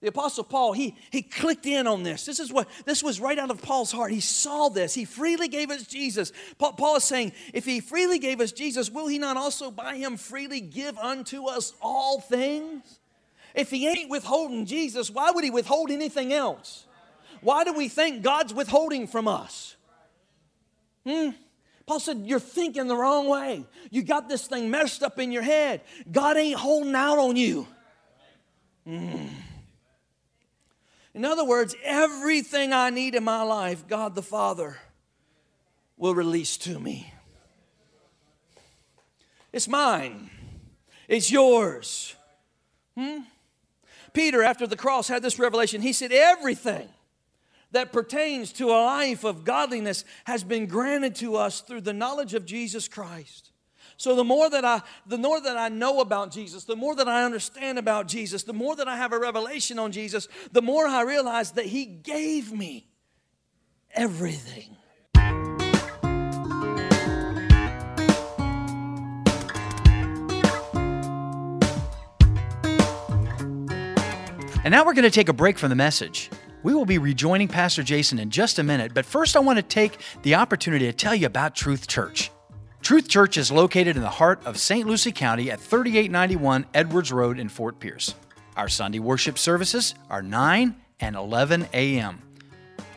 The 0.00 0.08
apostle 0.08 0.42
Paul, 0.42 0.72
he, 0.72 0.96
he 1.10 1.22
clicked 1.22 1.64
in 1.64 1.86
on 1.86 2.02
this. 2.02 2.26
This 2.26 2.40
is 2.40 2.52
what 2.52 2.68
this 2.86 3.04
was 3.04 3.20
right 3.20 3.38
out 3.38 3.52
of 3.52 3.62
Paul's 3.62 3.92
heart. 3.92 4.10
He 4.10 4.20
saw 4.20 4.68
this. 4.68 4.94
He 4.94 5.04
freely 5.04 5.46
gave 5.46 5.70
us 5.70 5.86
Jesus. 5.86 6.32
Paul, 6.58 6.72
Paul 6.72 6.96
is 6.96 7.04
saying, 7.04 7.32
if 7.54 7.64
he 7.64 7.78
freely 7.78 8.18
gave 8.18 8.40
us 8.40 8.50
Jesus, 8.50 8.90
will 8.90 9.06
he 9.06 9.18
not 9.18 9.36
also 9.36 9.70
by 9.70 9.96
him 9.96 10.16
freely 10.16 10.60
give 10.60 10.98
unto 10.98 11.46
us 11.46 11.72
all 11.80 12.20
things? 12.20 12.98
If 13.54 13.70
he 13.70 13.86
ain't 13.86 14.10
withholding 14.10 14.66
Jesus, 14.66 15.08
why 15.08 15.30
would 15.30 15.44
he 15.44 15.50
withhold 15.50 15.92
anything 15.92 16.32
else? 16.32 16.84
Why 17.40 17.62
do 17.62 17.72
we 17.72 17.88
think 17.88 18.22
God's 18.22 18.52
withholding 18.52 19.06
from 19.06 19.28
us? 19.28 19.76
Hmm? 21.06 21.30
Paul 21.86 22.00
said, 22.00 22.22
You're 22.24 22.40
thinking 22.40 22.86
the 22.86 22.96
wrong 22.96 23.28
way. 23.28 23.64
You 23.90 24.02
got 24.02 24.28
this 24.28 24.46
thing 24.46 24.70
messed 24.70 25.02
up 25.02 25.18
in 25.18 25.32
your 25.32 25.42
head. 25.42 25.82
God 26.10 26.36
ain't 26.36 26.58
holding 26.58 26.94
out 26.94 27.18
on 27.18 27.36
you. 27.36 27.66
Mm. 28.86 29.28
In 31.14 31.24
other 31.24 31.44
words, 31.44 31.74
everything 31.84 32.72
I 32.72 32.90
need 32.90 33.14
in 33.14 33.24
my 33.24 33.42
life, 33.42 33.86
God 33.86 34.14
the 34.14 34.22
Father 34.22 34.78
will 35.96 36.14
release 36.14 36.56
to 36.58 36.78
me. 36.78 37.12
It's 39.52 39.68
mine, 39.68 40.30
it's 41.08 41.30
yours. 41.30 42.14
Hmm? 42.96 43.20
Peter, 44.12 44.42
after 44.42 44.66
the 44.66 44.76
cross, 44.76 45.08
had 45.08 45.22
this 45.22 45.38
revelation. 45.38 45.80
He 45.80 45.92
said, 45.92 46.12
Everything 46.12 46.88
that 47.72 47.92
pertains 47.92 48.52
to 48.54 48.68
a 48.68 48.78
life 48.84 49.24
of 49.24 49.44
godliness 49.44 50.04
has 50.24 50.44
been 50.44 50.66
granted 50.66 51.14
to 51.16 51.36
us 51.36 51.60
through 51.60 51.80
the 51.80 51.92
knowledge 51.92 52.34
of 52.34 52.46
Jesus 52.46 52.88
Christ. 52.88 53.50
So 53.96 54.16
the 54.16 54.24
more 54.24 54.48
that 54.50 54.64
I 54.64 54.82
the 55.06 55.18
more 55.18 55.40
that 55.40 55.56
I 55.56 55.68
know 55.68 56.00
about 56.00 56.32
Jesus, 56.32 56.64
the 56.64 56.76
more 56.76 56.94
that 56.96 57.08
I 57.08 57.24
understand 57.24 57.78
about 57.78 58.08
Jesus, 58.08 58.42
the 58.42 58.52
more 58.52 58.74
that 58.76 58.88
I 58.88 58.96
have 58.96 59.12
a 59.12 59.18
revelation 59.18 59.78
on 59.78 59.92
Jesus, 59.92 60.28
the 60.50 60.62
more 60.62 60.86
I 60.86 61.02
realize 61.02 61.52
that 61.52 61.66
he 61.66 61.84
gave 61.84 62.52
me 62.52 62.88
everything. 63.94 64.76
And 74.64 74.70
now 74.70 74.84
we're 74.84 74.94
going 74.94 75.02
to 75.02 75.10
take 75.10 75.28
a 75.28 75.32
break 75.32 75.58
from 75.58 75.70
the 75.70 75.76
message. 75.76 76.30
We 76.62 76.74
will 76.74 76.84
be 76.84 76.98
rejoining 76.98 77.48
Pastor 77.48 77.82
Jason 77.82 78.20
in 78.20 78.30
just 78.30 78.58
a 78.58 78.62
minute, 78.62 78.94
but 78.94 79.04
first 79.04 79.36
I 79.36 79.40
want 79.40 79.56
to 79.56 79.62
take 79.62 79.98
the 80.22 80.36
opportunity 80.36 80.86
to 80.86 80.92
tell 80.92 81.14
you 81.14 81.26
about 81.26 81.56
Truth 81.56 81.88
Church. 81.88 82.30
Truth 82.82 83.08
Church 83.08 83.36
is 83.36 83.50
located 83.50 83.96
in 83.96 84.02
the 84.02 84.08
heart 84.08 84.40
of 84.44 84.58
St. 84.58 84.86
Lucie 84.86 85.12
County 85.12 85.50
at 85.50 85.60
3891 85.60 86.66
Edwards 86.72 87.12
Road 87.12 87.38
in 87.40 87.48
Fort 87.48 87.80
Pierce. 87.80 88.14
Our 88.56 88.68
Sunday 88.68 89.00
worship 89.00 89.38
services 89.38 89.94
are 90.08 90.22
9 90.22 90.76
and 91.00 91.16
11 91.16 91.68
a.m. 91.72 92.22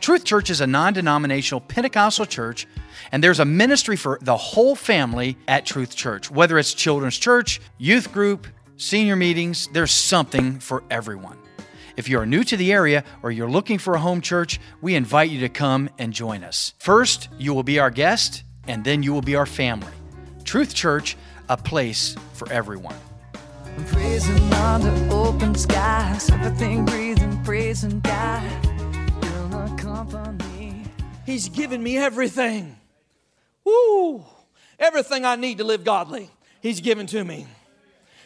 Truth 0.00 0.24
Church 0.24 0.50
is 0.50 0.60
a 0.60 0.66
non 0.66 0.92
denominational 0.92 1.60
Pentecostal 1.60 2.26
church, 2.26 2.68
and 3.10 3.22
there's 3.22 3.40
a 3.40 3.44
ministry 3.44 3.96
for 3.96 4.20
the 4.22 4.36
whole 4.36 4.76
family 4.76 5.36
at 5.48 5.66
Truth 5.66 5.96
Church. 5.96 6.30
Whether 6.30 6.58
it's 6.58 6.72
children's 6.72 7.18
church, 7.18 7.60
youth 7.78 8.12
group, 8.12 8.46
senior 8.76 9.16
meetings, 9.16 9.68
there's 9.72 9.90
something 9.90 10.60
for 10.60 10.84
everyone. 10.90 11.38
If 11.96 12.08
you 12.08 12.18
are 12.18 12.26
new 12.26 12.44
to 12.44 12.56
the 12.56 12.72
area 12.72 13.04
or 13.22 13.30
you're 13.30 13.50
looking 13.50 13.78
for 13.78 13.94
a 13.94 13.98
home 13.98 14.20
church, 14.20 14.60
we 14.80 14.94
invite 14.94 15.30
you 15.30 15.40
to 15.40 15.48
come 15.48 15.88
and 15.98 16.12
join 16.12 16.44
us. 16.44 16.74
First, 16.78 17.28
you 17.38 17.54
will 17.54 17.62
be 17.62 17.78
our 17.78 17.90
guest, 17.90 18.44
and 18.68 18.84
then 18.84 19.02
you 19.02 19.12
will 19.12 19.22
be 19.22 19.34
our 19.34 19.46
family. 19.46 19.92
Truth 20.44 20.74
Church, 20.74 21.16
a 21.48 21.56
place 21.56 22.14
for 22.34 22.50
everyone. 22.52 22.96
Praising 23.86 24.52
under 24.54 25.14
open 25.14 25.54
skies, 25.54 26.30
everything 26.30 26.84
breathing, 26.84 27.42
praising 27.44 28.00
God. 28.00 28.66
He's 31.26 31.48
given 31.48 31.82
me 31.82 31.98
everything. 31.98 32.76
Woo! 33.64 34.24
Everything 34.78 35.24
I 35.24 35.34
need 35.34 35.58
to 35.58 35.64
live 35.64 35.82
godly, 35.82 36.30
He's 36.60 36.80
given 36.80 37.06
to 37.08 37.24
me. 37.24 37.46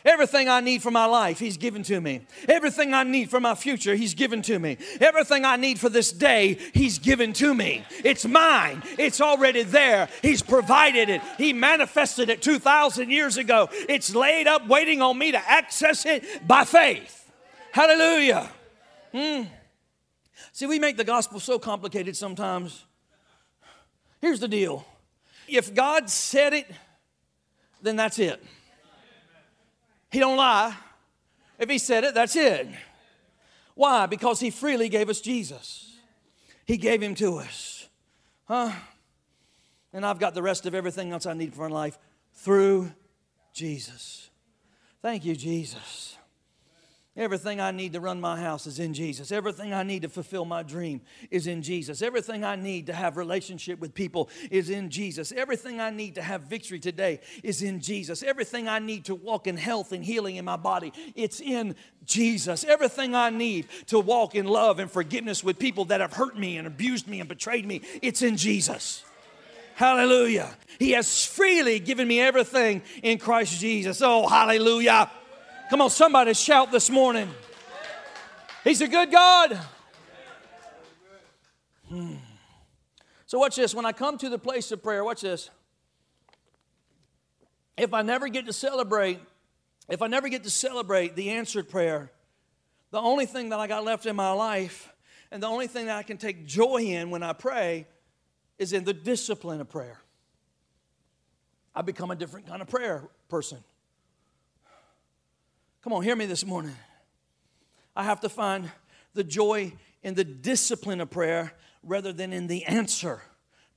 Everything 0.05 0.49
I 0.49 0.61
need 0.61 0.83
for 0.83 0.91
my 0.91 1.07
life, 1.07 1.39
He's 1.39 1.57
given 1.57 1.83
to 1.85 2.01
me. 2.01 2.23
Everything 2.49 2.95
I 2.95 3.03
need 3.03 3.31
for 3.31 3.41
my 3.41 3.55
future, 3.55 3.95
He's 3.95 4.15
given 4.15 4.43
to 4.43 4.59
me. 4.59 4.79
Everything 5.01 5.45
I 5.45 5.57
need 5.57 5.79
for 5.79 5.89
this 5.89 6.13
day, 6.13 6.59
He's 6.73 6.99
given 6.99 7.33
to 7.35 7.55
me. 7.55 7.85
It's 8.05 8.25
mine. 8.25 8.83
It's 8.99 9.21
already 9.21 9.63
there. 9.63 10.09
He's 10.23 10.43
provided 10.43 11.09
it. 11.09 11.23
He 11.39 11.53
manifested 11.53 12.31
it 12.31 12.43
2,000 12.43 13.11
years 13.11 13.37
ago. 13.37 13.69
It's 13.73 14.15
laid 14.15 14.47
up 14.47 14.67
waiting 14.69 15.03
on 15.03 15.19
me 15.19 15.33
to 15.33 15.51
access 15.51 16.07
it 16.07 16.25
by 16.47 16.65
faith. 16.65 17.31
Hallelujah. 17.73 18.49
Hmm. 19.13 19.43
See, 20.53 20.67
we 20.67 20.79
make 20.79 20.97
the 20.97 21.05
gospel 21.05 21.41
so 21.41 21.59
complicated 21.59 22.17
sometimes. 22.17 22.85
Here's 24.21 24.41
the 24.41 24.49
deal 24.49 24.85
if 25.49 25.75
God 25.75 26.09
said 26.09 26.53
it, 26.53 26.71
then 27.83 27.97
that's 27.97 28.19
it. 28.19 28.43
He 30.11 30.19
don't 30.19 30.37
lie. 30.37 30.75
If 31.59 31.69
he 31.69 31.79
said 31.79 32.05
it, 32.05 32.15
that's 32.15 32.37
it. 32.37 32.69
Why? 33.75 34.07
Because 34.07 34.41
he 34.41 34.51
freely 34.51 34.89
gave 34.89 35.09
us 35.09 35.21
Jesus. 35.21 35.95
He 36.65 36.77
gave 36.77 37.03
him 37.03 37.15
to 37.17 37.39
us. 37.39 37.89
Huh? 38.47 38.73
And 39.93 40.05
I've 40.05 40.19
got 40.19 40.35
the 40.35 40.43
rest 40.43 40.67
of 40.67 40.75
everything 40.75 41.13
else 41.13 41.27
I 41.27 41.35
need 41.35 41.55
for 41.55 41.69
my 41.69 41.75
life 41.75 41.99
through 42.35 42.93
Jesus. 43.53 44.31
Thank 45.03 45.25
you, 45.25 45.35
Jesus. 45.35 46.17
Everything 47.21 47.61
I 47.61 47.71
need 47.71 47.93
to 47.93 48.01
run 48.01 48.19
my 48.19 48.41
house 48.41 48.67
is 48.67 48.79
in 48.79 48.95
Jesus. 48.95 49.31
Everything 49.31 49.75
I 49.75 49.83
need 49.83 50.01
to 50.03 50.09
fulfill 50.09 50.47
my 50.47 50.63
dream 50.63 51.03
is 51.31 51.47
in 51.47 51.61
Jesus. 51.61 52.01
Everything 52.01 52.45
I 52.45 52.57
need 52.57 52.87
to 52.87 52.95
have 52.95 53.19
relationship 53.19 53.79
with 53.79 53.93
people 53.93 54.31
is 54.51 54.71
in 54.71 54.89
Jesus. 54.89 55.31
Everything 55.31 55.83
I 55.83 55.91
need 55.91 56.15
to 56.15 56.23
have 56.23 56.45
victory 56.45 56.81
today 56.81 57.21
is 57.43 57.61
in 57.61 57.81
Jesus. 57.81 58.23
Everything 58.23 58.69
I 58.69 58.79
need 58.79 59.05
to 59.05 59.15
walk 59.15 59.47
in 59.47 59.59
health 59.59 59.93
and 59.93 60.03
healing 60.03 60.37
in 60.37 60.47
my 60.47 60.57
body, 60.57 60.95
it's 61.15 61.43
in 61.43 61.77
Jesus. 62.07 62.65
Everything 62.65 63.15
I 63.15 63.29
need 63.29 63.69
to 63.89 64.01
walk 64.01 64.35
in 64.35 64.47
love 64.47 64.79
and 64.79 64.91
forgiveness 64.91 65.45
with 65.45 65.59
people 65.59 65.85
that 65.87 66.01
have 66.01 66.15
hurt 66.15 66.39
me 66.39 66.57
and 66.57 66.67
abused 66.67 67.07
me 67.07 67.21
and 67.21 67.29
betrayed 67.29 67.67
me, 67.67 67.83
it's 68.01 68.23
in 68.23 68.39
Jesus. 68.39 69.05
Hallelujah. 69.75 70.57
He 70.79 70.93
has 70.93 71.27
freely 71.27 71.81
given 71.81 72.09
me 72.09 72.19
everything 72.19 72.81
in 73.03 73.19
Christ 73.19 73.61
Jesus. 73.61 74.01
Oh, 74.01 74.27
hallelujah. 74.27 75.11
Come 75.71 75.83
on, 75.83 75.91
somebody 75.91 76.35
shout 76.35 76.73
this 76.73 76.91
morning. 76.91 77.31
He's 78.65 78.81
a 78.81 78.89
good 78.89 79.13
God. 79.13 79.57
Hmm. 81.89 82.15
So, 83.25 83.39
watch 83.39 83.55
this. 83.55 83.73
When 83.73 83.87
I 83.87 83.93
come 83.93 84.19
to 84.19 84.29
the 84.29 84.39
place 84.39 84.73
of 84.73 84.83
prayer, 84.83 85.05
watch 85.05 85.21
this. 85.21 85.49
If 87.77 87.95
I 87.95 88.03
never 88.03 88.27
get 88.27 88.47
to 88.47 88.53
celebrate, 88.53 89.21
if 89.89 90.03
I 90.03 90.09
never 90.09 90.29
get 90.29 90.43
to 90.43 90.51
celebrate 90.51 91.15
the 91.15 91.31
answered 91.31 91.69
prayer, 91.69 92.11
the 92.91 92.99
only 92.99 93.27
thing 93.27 93.51
that 93.51 93.61
I 93.61 93.69
got 93.69 93.85
left 93.85 94.07
in 94.07 94.17
my 94.17 94.33
life 94.33 94.93
and 95.31 95.41
the 95.41 95.47
only 95.47 95.69
thing 95.69 95.87
that 95.87 95.97
I 95.97 96.03
can 96.03 96.17
take 96.17 96.47
joy 96.47 96.79
in 96.79 97.11
when 97.11 97.23
I 97.23 97.33
pray 97.33 97.87
is 98.59 98.73
in 98.73 98.83
the 98.83 98.93
discipline 98.93 99.61
of 99.61 99.69
prayer. 99.69 100.01
I 101.77 101.83
become 101.83 102.11
a 102.11 102.17
different 102.17 102.49
kind 102.49 102.61
of 102.61 102.67
prayer 102.67 103.09
person. 103.29 103.59
Come 105.83 105.95
on, 105.95 106.03
hear 106.03 106.17
me 106.17 106.27
this 106.27 106.45
morning. 106.45 106.77
I 107.97 108.05
have 108.05 108.21
to 108.21 108.29
find 108.29 108.71
the 109.15 109.25
joy 109.25 109.73
in 110.03 110.15
the 110.15 110.25
discipline 110.25 111.01
of 111.01 111.11
prayer 111.11 111.53
rather 111.83 112.13
than 112.13 112.35
in 112.35 112.49
the 112.49 112.67
answer 112.67 113.23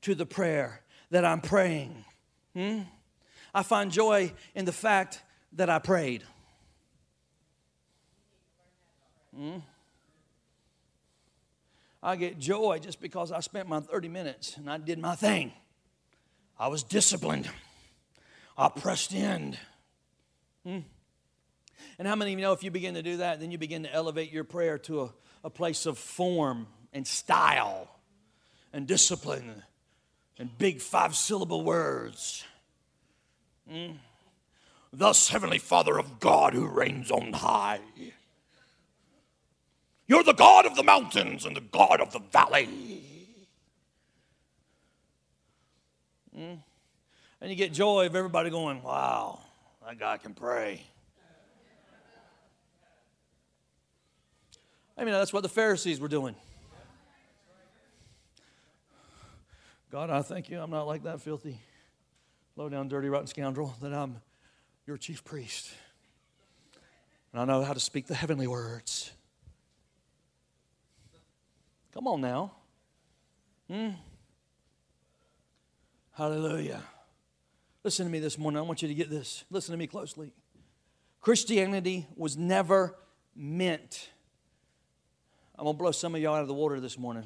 to 0.01 0.13
the 0.13 0.25
prayer 0.25 0.81
that 1.12 1.24
I'm 1.24 1.39
praying. 1.39 2.03
Hmm? 2.53 2.81
I 3.53 3.63
find 3.63 3.89
joy 3.89 4.33
in 4.53 4.65
the 4.65 4.74
fact 4.74 5.22
that 5.53 5.69
I 5.69 5.79
prayed. 5.79 6.24
Hmm? 9.33 9.60
I 12.01 12.17
get 12.17 12.38
joy 12.38 12.79
just 12.79 13.00
because 13.00 13.31
I 13.31 13.39
spent 13.39 13.69
my 13.69 13.79
30 13.79 14.10
minutes 14.10 14.57
and 14.57 14.69
I 14.69 14.77
did 14.77 15.00
my 15.00 15.15
thing. 15.15 15.53
I 16.60 16.67
was 16.67 16.83
disciplined. 16.83 17.50
I 18.58 18.67
pressed 18.67 19.13
in. 19.13 19.58
Hmm? 20.65 20.80
And 22.00 22.08
how 22.08 22.15
many 22.15 22.34
of 22.34 22.39
you 22.39 22.46
know 22.46 22.54
if 22.54 22.63
you 22.63 22.72
begin 22.72 22.96
to 22.96 23.04
do 23.04 23.17
that, 23.17 23.39
then 23.39 23.52
you 23.52 23.58
begin 23.58 23.84
to 23.84 23.93
elevate 23.93 24.32
your 24.32 24.43
prayer 24.43 24.78
to 24.80 25.02
a, 25.02 25.13
a 25.43 25.50
place 25.50 25.86
of 25.86 25.98
form 25.98 26.67
and 26.91 27.06
style 27.06 27.89
and 28.72 28.88
discipline 28.88 29.63
and 30.38 30.58
big 30.58 30.82
five 30.82 31.15
syllable 31.15 31.63
words? 31.63 32.43
Mm. 33.72 33.96
Thus, 34.91 35.30
Heavenly 35.30 35.58
Father 35.58 35.98
of 35.98 36.19
God 36.19 36.54
who 36.54 36.67
reigns 36.67 37.10
on 37.10 37.34
high. 37.34 37.80
You're 40.06 40.24
the 40.24 40.34
God 40.34 40.65
of 40.65 40.76
the 40.76 40.84
mountains 40.84 41.46
and 41.46 41.56
the 41.56 41.62
God 41.62 42.02
of 42.02 42.12
the 42.12 42.19
valley. 42.19 42.69
Mm. 46.38 46.60
And 47.41 47.50
you 47.50 47.56
get 47.56 47.74
joy 47.74 48.06
of 48.06 48.15
everybody 48.15 48.50
going, 48.50 48.84
wow, 48.84 49.39
that 49.86 50.00
guy 50.00 50.17
can 50.17 50.34
pray. 50.34 50.82
I 54.97 55.03
mean, 55.03 55.13
that's 55.13 55.34
what 55.34 55.43
the 55.43 55.49
Pharisees 55.49 55.99
were 55.99 56.08
doing. 56.08 56.36
God, 59.91 60.10
I 60.10 60.21
thank 60.21 60.49
you. 60.49 60.60
I'm 60.60 60.71
not 60.71 60.88
like 60.88 61.03
that 61.03 61.21
filthy, 61.21 61.60
low 62.56 62.69
down, 62.69 62.88
dirty, 62.88 63.10
rotten 63.10 63.27
scoundrel, 63.27 63.75
that 63.82 63.93
I'm 63.93 64.21
your 64.88 64.97
chief 64.97 65.23
priest. 65.23 65.71
And 67.32 67.41
I 67.41 67.45
know 67.45 67.63
how 67.63 67.73
to 67.73 67.79
speak 67.79 68.08
the 68.08 68.15
heavenly 68.15 68.47
words. 68.47 69.12
Come 71.93 72.08
on 72.08 72.21
now. 72.21 72.53
Hmm? 73.69 73.89
Hallelujah. 76.13 76.82
Listen 77.84 78.06
to 78.06 78.12
me 78.12 78.19
this 78.19 78.38
morning. 78.38 78.60
I 78.60 78.62
want 78.62 78.82
you 78.82 78.88
to 78.88 78.93
get 78.93 79.10
this. 79.10 79.43
Listen 79.49 79.73
to 79.73 79.77
me 79.77 79.88
closely. 79.88 80.32
Christianity 81.21 82.08
was 82.15 82.38
never 82.38 82.95
meant 83.36 84.10
I'm 85.63 85.67
going 85.67 85.78
to 85.78 85.82
blow 85.82 85.91
some 85.91 86.13
of 86.13 86.19
y'all 86.19 86.36
out 86.36 86.41
of 86.41 86.49
the 86.49 86.54
water 86.54 86.82
this 86.82 86.97
morning. 86.97 87.23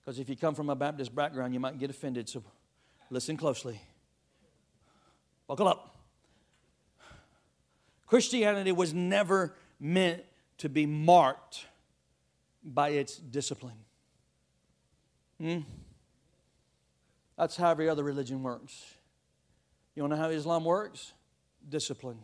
Because 0.00 0.18
if 0.18 0.30
you 0.30 0.36
come 0.36 0.54
from 0.54 0.70
a 0.70 0.74
Baptist 0.74 1.14
background, 1.14 1.52
you 1.52 1.60
might 1.60 1.78
get 1.78 1.90
offended. 1.90 2.26
So 2.26 2.42
listen 3.10 3.36
closely. 3.36 3.78
Buckle 5.46 5.68
up. 5.68 5.94
Christianity 8.06 8.72
was 8.72 8.94
never 8.94 9.54
meant 9.78 10.24
to 10.56 10.70
be 10.70 10.86
marked 10.86 11.66
by 12.64 12.88
its 12.88 13.18
discipline. 13.18 13.76
Hmm? 15.38 15.58
That's 17.36 17.54
how 17.54 17.72
every 17.72 17.90
other 17.90 18.02
religion 18.02 18.42
works. 18.42 18.94
You 19.94 20.04
want 20.04 20.14
to 20.14 20.16
know 20.16 20.22
how 20.22 20.30
Islam 20.30 20.64
works? 20.64 21.12
Discipline. 21.68 22.20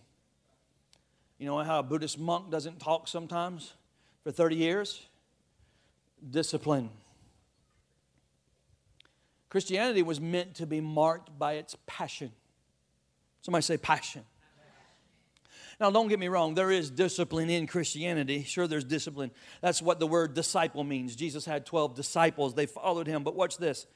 You 1.36 1.44
know 1.44 1.58
how 1.58 1.80
a 1.80 1.82
Buddhist 1.82 2.18
monk 2.18 2.50
doesn't 2.50 2.80
talk 2.80 3.08
sometimes 3.08 3.74
for 4.22 4.32
30 4.32 4.56
years? 4.56 5.06
Discipline. 6.30 6.90
Christianity 9.48 10.02
was 10.02 10.20
meant 10.20 10.56
to 10.56 10.66
be 10.66 10.80
marked 10.80 11.38
by 11.38 11.54
its 11.54 11.76
passion. 11.86 12.32
Somebody 13.42 13.62
say 13.62 13.76
passion. 13.76 14.24
Now, 15.80 15.90
don't 15.90 16.08
get 16.08 16.18
me 16.18 16.28
wrong, 16.28 16.54
there 16.54 16.70
is 16.70 16.90
discipline 16.90 17.50
in 17.50 17.66
Christianity. 17.66 18.44
Sure, 18.44 18.66
there's 18.66 18.84
discipline. 18.84 19.30
That's 19.60 19.82
what 19.82 19.98
the 19.98 20.06
word 20.06 20.34
disciple 20.34 20.84
means. 20.84 21.16
Jesus 21.16 21.44
had 21.44 21.66
12 21.66 21.94
disciples, 21.94 22.54
they 22.54 22.66
followed 22.66 23.06
him. 23.06 23.24
But 23.24 23.34
watch 23.34 23.56
this. 23.56 23.86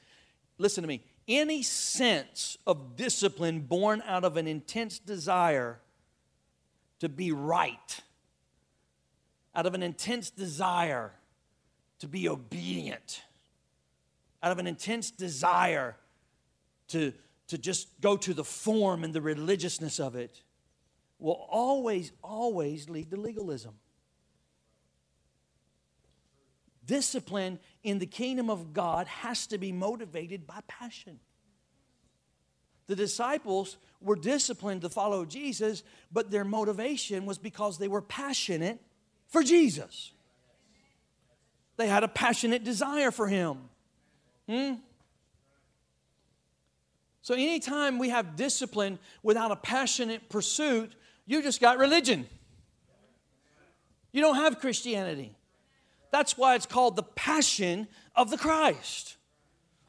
Listen 0.57 0.81
to 0.81 0.87
me. 0.87 1.03
Any 1.27 1.63
sense 1.63 2.57
of 2.67 2.95
discipline 2.95 3.61
born 3.61 4.03
out 4.05 4.23
of 4.23 4.35
an 4.35 4.47
intense 4.47 4.99
desire 4.99 5.79
to 6.99 7.07
be 7.07 7.31
right, 7.31 8.01
out 9.55 9.65
of 9.65 9.73
an 9.73 9.83
intense 9.83 10.29
desire 10.29 11.13
to 11.99 12.07
be 12.07 12.29
obedient, 12.29 13.21
out 14.41 14.51
of 14.51 14.59
an 14.59 14.67
intense 14.67 15.11
desire 15.11 15.95
to, 16.89 17.13
to 17.47 17.57
just 17.57 17.87
go 18.01 18.17
to 18.17 18.33
the 18.33 18.43
form 18.43 19.03
and 19.03 19.13
the 19.13 19.21
religiousness 19.21 19.99
of 19.99 20.15
it, 20.15 20.41
will 21.19 21.45
always, 21.49 22.11
always 22.23 22.89
lead 22.89 23.11
to 23.11 23.17
legalism. 23.17 23.73
Discipline 26.85 27.59
in 27.83 27.99
the 27.99 28.05
kingdom 28.05 28.49
of 28.49 28.73
God 28.73 29.05
has 29.07 29.45
to 29.47 29.57
be 29.57 29.71
motivated 29.71 30.47
by 30.47 30.61
passion. 30.67 31.19
The 32.87 32.95
disciples 32.95 33.77
were 34.01 34.15
disciplined 34.15 34.81
to 34.81 34.89
follow 34.89 35.25
Jesus, 35.25 35.83
but 36.11 36.31
their 36.31 36.45
motivation 36.45 37.25
was 37.27 37.37
because 37.37 37.77
they 37.77 37.87
were 37.87 38.01
passionate 38.01 38.79
for 39.27 39.43
Jesus. 39.43 40.13
They 41.79 41.87
had 41.87 42.03
a 42.03 42.09
passionate 42.09 42.65
desire 42.65 43.09
for 43.09 43.25
Him. 43.25 43.57
Hmm? 44.49 44.73
So, 47.21 47.35
anytime 47.35 47.99
we 47.99 48.09
have 48.09 48.35
discipline 48.35 48.99
without 49.23 49.51
a 49.51 49.55
passionate 49.55 50.27
pursuit, 50.27 50.91
You 51.25 51.43
just 51.43 51.61
got 51.61 51.77
religion. 51.77 52.27
You 54.11 54.19
don't 54.19 54.35
have 54.35 54.59
Christianity. 54.59 55.35
That's 56.11 56.35
why 56.37 56.55
it's 56.55 56.65
called 56.65 56.95
the 56.95 57.03
passion 57.03 57.87
of 58.15 58.31
the 58.31 58.37
Christ. 58.37 59.15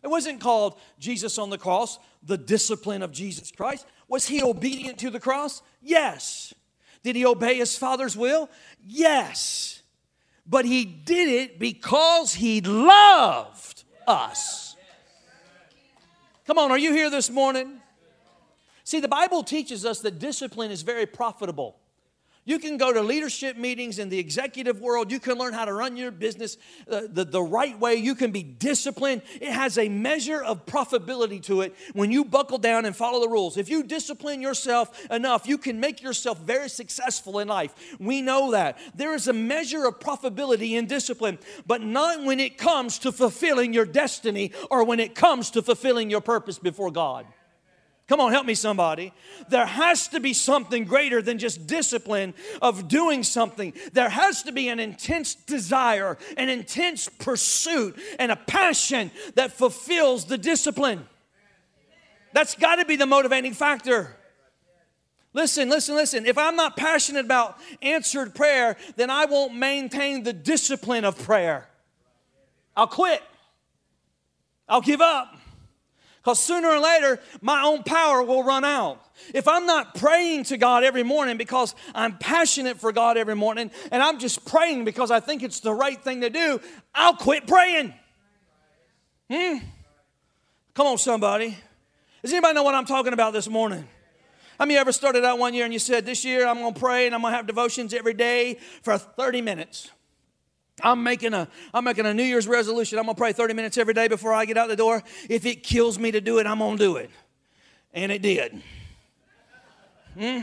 It 0.03 0.09
wasn't 0.09 0.41
called 0.41 0.79
Jesus 0.99 1.39
on 1.39 1.49
the 1.49 1.57
cross, 1.57 1.99
the 2.23 2.37
discipline 2.37 3.03
of 3.03 3.11
Jesus 3.11 3.51
Christ. 3.51 3.87
Was 4.07 4.29
he 4.29 4.43
obedient 4.43 4.99
to 4.99 5.09
the 5.09 5.19
cross? 5.19 5.63
Yes. 5.81 6.53
Did 7.03 7.17
he 7.17 7.25
obey 7.25 7.55
his 7.55 7.77
Father's 7.77 8.17
will? 8.17 8.51
Yes. 8.87 9.80
But 10.51 10.65
he 10.65 10.85
did 10.85 11.29
it 11.29 11.61
because 11.61 12.35
he 12.35 12.61
loved 12.61 13.85
us. 14.07 14.75
Come 16.45 16.59
on, 16.59 16.73
are 16.73 16.79
you 16.79 16.93
here 16.93 17.09
this 17.09 17.31
morning? 17.31 17.81
See, 18.83 18.99
the 18.99 19.07
Bible 19.07 19.45
teaches 19.45 19.87
us 19.87 20.01
that 20.01 20.19
discipline 20.19 20.73
is 20.73 20.83
very 20.83 21.07
profitable. 21.07 21.77
You 22.51 22.59
can 22.59 22.79
go 22.79 22.93
to 22.93 23.01
leadership 23.01 23.57
meetings 23.57 24.01
in 24.01 24.09
the 24.09 24.19
executive 24.19 24.81
world. 24.81 25.13
You 25.13 25.21
can 25.21 25.39
learn 25.39 25.53
how 25.53 25.67
to 25.67 25.73
run 25.73 25.97
your 25.97 26.11
business 26.11 26.57
uh, 26.91 27.03
the, 27.09 27.25
the 27.25 27.41
right 27.41 27.79
way. 27.79 27.95
You 27.95 28.17
can 28.17 28.33
be 28.33 28.43
disciplined. 28.43 29.23
It 29.41 29.53
has 29.53 29.79
a 29.79 29.89
measure 29.89 30.43
of 30.43 30.67
profitability 30.67 31.41
to 31.45 31.61
it 31.61 31.77
when 31.93 32.11
you 32.11 32.25
buckle 32.25 32.59
down 32.59 32.87
and 32.87 32.97
follow 32.97 33.21
the 33.21 33.29
rules. 33.29 33.57
If 33.57 33.69
you 33.69 33.85
discipline 33.85 34.43
yourself 34.43 35.09
enough, 35.13 35.47
you 35.47 35.59
can 35.59 35.79
make 35.79 36.03
yourself 36.03 36.41
very 36.41 36.69
successful 36.69 37.39
in 37.39 37.47
life. 37.47 37.73
We 38.01 38.21
know 38.21 38.51
that. 38.51 38.79
There 38.97 39.15
is 39.15 39.29
a 39.29 39.33
measure 39.33 39.87
of 39.87 40.01
profitability 40.01 40.73
in 40.73 40.87
discipline, 40.87 41.39
but 41.69 41.83
not 41.83 42.25
when 42.25 42.41
it 42.41 42.59
comes 42.59 42.99
to 43.01 43.13
fulfilling 43.13 43.73
your 43.73 43.87
destiny 43.87 44.51
or 44.73 44.83
when 44.83 44.99
it 44.99 45.15
comes 45.15 45.53
to 45.53 45.63
fulfilling 45.63 46.11
your 46.11 46.21
purpose 46.21 46.59
before 46.59 46.91
God. 46.91 47.27
Come 48.11 48.19
on, 48.19 48.33
help 48.33 48.45
me, 48.45 48.55
somebody. 48.55 49.13
There 49.51 49.65
has 49.65 50.09
to 50.09 50.19
be 50.19 50.35
something 50.35 50.83
greater 50.83 51.23
than 51.23 51.39
just 51.39 51.69
discipline 51.69 52.35
of 52.61 52.89
doing 52.89 53.23
something. 53.23 53.73
There 53.93 54.09
has 54.09 54.43
to 54.43 54.53
be 54.53 54.69
an 54.69 54.81
intense 54.81 55.37
desire, 55.37 56.19
an 56.37 56.49
intense 56.49 57.09
pursuit, 57.09 57.97
and 58.19 58.33
a 58.33 58.37
passion 58.37 59.13
that 59.37 59.53
fulfills 59.53 60.25
the 60.25 60.37
discipline. 60.37 61.07
That's 62.33 62.57
got 62.57 62.77
to 62.77 62.85
be 62.85 62.97
the 62.97 63.07
motivating 63.07 63.55
factor. 63.55 64.17
Listen, 65.33 65.69
listen, 65.69 65.95
listen. 65.95 66.27
If 66.27 66.37
I'm 66.37 66.57
not 66.57 66.77
passionate 66.77 67.27
about 67.27 67.59
answered 67.81 68.35
prayer, 68.35 68.77
then 68.97 69.09
I 69.09 69.27
won't 69.27 69.55
maintain 69.55 70.25
the 70.25 70.33
discipline 70.33 71.05
of 71.05 71.17
prayer. 71.17 71.69
I'll 72.77 72.89
quit. 72.89 73.23
I'll 74.69 74.81
give 74.81 75.01
up. 75.01 75.37
Because 76.23 76.39
sooner 76.39 76.69
or 76.69 76.79
later, 76.79 77.19
my 77.41 77.63
own 77.63 77.83
power 77.83 78.23
will 78.23 78.43
run 78.43 78.63
out. 78.63 79.03
If 79.33 79.49
I'm 79.49 79.65
not 79.65 79.95
praying 79.95 80.45
to 80.45 80.59
God 80.59 80.85
every 80.85 81.03
morning 81.03 81.39
because 81.39 81.75
I'm 81.95 82.19
passionate 82.19 82.79
for 82.79 82.93
God 82.93 83.17
every 83.17 83.35
morning 83.35 83.71
and 83.91 84.03
I'm 84.03 84.19
just 84.19 84.45
praying 84.45 84.85
because 84.85 85.11
I 85.11 85.21
think 85.21 85.43
it's 85.43 85.61
the 85.61 85.73
right 85.73 86.03
thing 86.03 86.21
to 86.21 86.29
do, 86.29 86.61
I'll 86.95 87.17
quit 87.17 87.47
praying. 87.47 87.95
Hmm? 89.31 89.59
Come 90.75 90.87
on, 90.89 90.99
somebody. 90.99 91.57
Does 92.21 92.33
anybody 92.33 92.55
know 92.55 92.65
what 92.65 92.75
I'm 92.75 92.87
talking 92.87 93.15
about 93.15 93.33
this 93.33 93.49
morning? 93.49 93.89
How 94.59 94.67
many 94.67 94.79
ever 94.79 94.93
started 94.93 95.25
out 95.25 95.39
one 95.39 95.55
year 95.55 95.65
and 95.65 95.73
you 95.73 95.79
said, 95.79 96.05
This 96.05 96.23
year 96.23 96.47
I'm 96.47 96.59
going 96.59 96.75
to 96.75 96.81
pray 96.81 97.07
and 97.07 97.15
I'm 97.15 97.23
going 97.23 97.33
to 97.33 97.37
have 97.37 97.47
devotions 97.47 97.95
every 97.95 98.13
day 98.13 98.59
for 98.83 98.99
30 98.99 99.41
minutes? 99.41 99.91
I'm 100.83 101.03
making 101.03 101.35
a 101.35 101.49
I'm 101.73 101.85
making 101.85 102.07
a 102.07 102.15
New 102.15 102.23
Year's 102.23 102.49
resolution. 102.49 102.99
I'm 102.99 103.07
gonna 103.07 103.17
pray 103.17 103.33
30 103.33 103.55
minutes 103.55 103.79
every 103.79 103.95
day 103.95 104.09
before 104.09 104.33
I 104.33 104.45
get 104.45 104.57
out 104.57 104.69
the 104.69 104.77
door. 104.77 105.03
If 105.29 105.47
it 105.47 105.63
kills 105.63 105.99
me 105.99 106.11
to 106.13 106.21
do 106.21 106.39
it, 106.39 106.47
I'm 106.47 106.59
gonna 106.59 106.77
do 106.77 106.97
it. 106.97 107.11
And 107.93 108.13
it 108.13 108.23
did. 108.23 108.63
Hmm? 110.19 110.41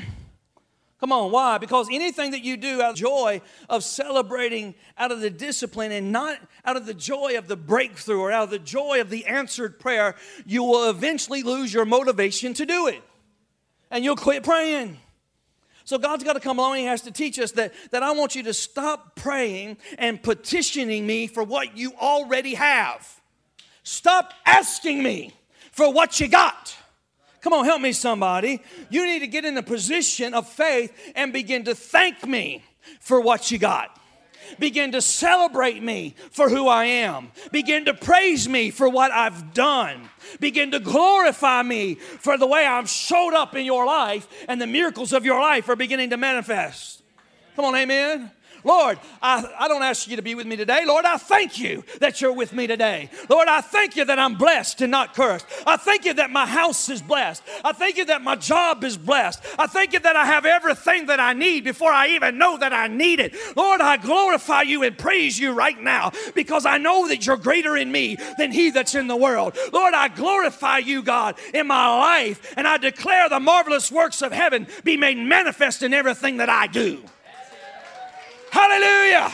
Come 1.00 1.12
on, 1.12 1.32
why? 1.32 1.60
Because 1.60 1.88
anything 1.92 2.32
that 2.32 2.44
you 2.44 2.58
do 2.58 2.82
out 2.82 2.92
of 2.92 2.96
joy 2.96 3.42
of 3.70 3.84
celebrating 3.84 4.74
out 4.98 5.12
of 5.12 5.22
the 5.22 5.30
discipline 5.30 5.92
and 5.92 6.12
not 6.12 6.40
out 6.66 6.76
of 6.76 6.88
the 6.88 6.94
joy 6.94 7.38
of 7.38 7.48
the 7.48 7.56
breakthrough 7.56 8.20
or 8.20 8.32
out 8.32 8.46
of 8.46 8.50
the 8.50 8.60
joy 8.60 9.00
of 9.00 9.12
the 9.12 9.28
answered 9.28 9.80
prayer, 9.80 10.16
you 10.46 10.64
will 10.64 10.90
eventually 10.90 11.44
lose 11.44 11.72
your 11.72 11.86
motivation 11.86 12.56
to 12.56 12.66
do 12.66 12.88
it. 12.88 13.04
And 13.92 14.04
you'll 14.04 14.16
quit 14.16 14.44
praying. 14.44 14.98
So 15.88 15.98
God's 15.98 16.26
got 16.26 16.34
to 16.34 16.42
come 16.42 16.60
along. 16.60 16.76
He 16.76 16.84
has 16.84 17.04
to 17.04 17.12
teach 17.12 17.40
us 17.40 17.54
that, 17.54 17.72
that 17.92 18.04
I 18.04 18.12
want 18.12 18.36
you 18.36 18.44
to 18.44 18.54
stop 18.54 19.16
praying 19.16 19.78
and 19.98 20.22
petitioning 20.22 21.08
me 21.08 21.28
for 21.28 21.44
what 21.44 21.78
you 21.78 21.94
already 21.94 22.56
have. 22.56 23.22
Stop 23.84 24.34
asking 24.46 25.02
me 25.02 25.32
for 25.72 25.90
what 25.90 26.20
you 26.20 26.28
got. 26.28 26.76
Come 27.40 27.54
on, 27.54 27.64
help 27.64 27.80
me, 27.80 27.94
somebody. 27.94 28.62
You 28.90 29.06
need 29.06 29.20
to 29.20 29.28
get 29.28 29.46
in 29.46 29.58
a 29.58 29.64
position 29.64 30.34
of 30.34 30.50
faith 30.50 30.92
and 31.16 31.32
begin 31.32 31.64
to 31.64 31.74
thank 31.74 32.28
me 32.28 32.66
for 33.00 33.22
what 33.22 33.50
you 33.50 33.58
got. 33.58 33.97
Begin 34.60 34.92
to 34.94 35.02
celebrate 35.02 35.82
me 35.82 36.16
for 36.32 36.50
who 36.50 36.68
I 36.68 36.86
am. 36.86 37.32
Begin 37.52 37.86
to 37.86 37.94
praise 37.94 38.48
me 38.48 38.72
for 38.72 38.90
what 38.90 39.12
I've 39.12 39.54
done. 39.54 40.10
Begin 40.40 40.72
to 40.72 40.80
glorify 40.80 41.64
me 41.64 41.96
for 41.96 42.38
the 42.38 42.48
way 42.48 42.66
I've 42.66 42.90
showed 42.90 43.34
up 43.34 43.56
in 43.56 43.66
your 43.66 43.86
life 43.86 44.28
and 44.48 44.62
the 44.62 44.68
miracles 44.68 45.14
of 45.14 45.26
your 45.26 45.42
life 45.42 45.70
are 45.70 45.76
beginning 45.76 46.12
to 46.12 46.18
manifest. 46.18 47.02
Come 47.56 47.66
on, 47.66 47.76
amen. 47.76 48.32
Lord, 48.64 49.00
I, 49.22 49.46
I 49.60 49.68
don't 49.68 49.84
ask 49.84 50.08
you 50.08 50.16
to 50.16 50.22
be 50.22 50.36
with 50.36 50.48
me 50.48 50.56
today. 50.56 50.84
Lord, 50.86 51.06
I 51.06 51.18
thank 51.18 51.60
you 51.60 51.84
that 52.00 52.22
you're 52.22 52.34
with 52.34 52.54
me 52.54 52.68
today. 52.68 53.10
Lord, 53.30 53.48
I 53.48 53.62
thank 53.62 53.96
you 53.96 54.06
that 54.06 54.20
I'm 54.20 54.36
blessed 54.36 54.82
and 54.82 54.92
not 54.92 55.14
cursed. 55.14 55.46
I 55.66 55.78
thank 55.78 56.06
you 56.06 56.14
that 56.16 56.32
my 56.32 56.46
house 56.46 56.90
is 56.90 57.02
blessed. 57.02 57.44
I 57.64 57.72
thank 57.72 57.98
you 57.98 58.06
that 58.06 58.22
my 58.22 58.36
job 58.36 58.84
is 58.84 58.98
blessed. 58.98 59.42
I 59.58 59.68
thank 59.68 59.94
you 59.94 60.00
that 60.00 60.16
I 60.16 60.26
have 60.26 60.46
everything 60.46 61.08
that 61.08 61.20
I 61.20 61.34
need 61.34 61.64
before 61.64 61.92
I 61.92 62.10
even 62.10 62.38
know 62.38 62.58
that 62.58 62.74
I 62.74 62.88
need 62.88 63.20
it. 63.20 63.36
Lord, 63.56 63.82
I 63.82 63.98
glorify 63.98 64.64
you 64.64 64.84
and 64.84 64.98
praise 64.98 65.40
you 65.40 65.52
right 65.52 65.80
now 65.80 66.12
because 66.36 66.66
I 66.66 66.78
know 66.78 67.08
that 67.08 67.26
you're 67.26 67.38
greater 67.38 67.78
in 67.78 67.92
me 67.92 68.18
than 68.38 68.52
he 68.52 68.72
that's 68.72 68.96
in 68.96 69.08
the 69.08 69.16
world. 69.16 69.58
Lord, 69.72 69.94
I 69.94 70.08
glorify 70.08 70.80
you, 70.80 71.02
God, 71.04 71.36
in 71.54 71.68
my 71.68 71.88
life, 72.00 72.54
and 72.58 72.68
I 72.68 72.78
declare 72.78 73.30
the 73.30 73.40
marvelous 73.40 73.92
works 73.92 74.22
of 74.22 74.32
heaven 74.32 74.68
be 74.84 74.98
made 74.98 75.18
manifest 75.18 75.84
in 75.84 75.94
everything 75.94 76.38
that 76.38 76.50
I 76.50 76.68
do. 76.68 77.04
Hallelujah. 78.58 79.32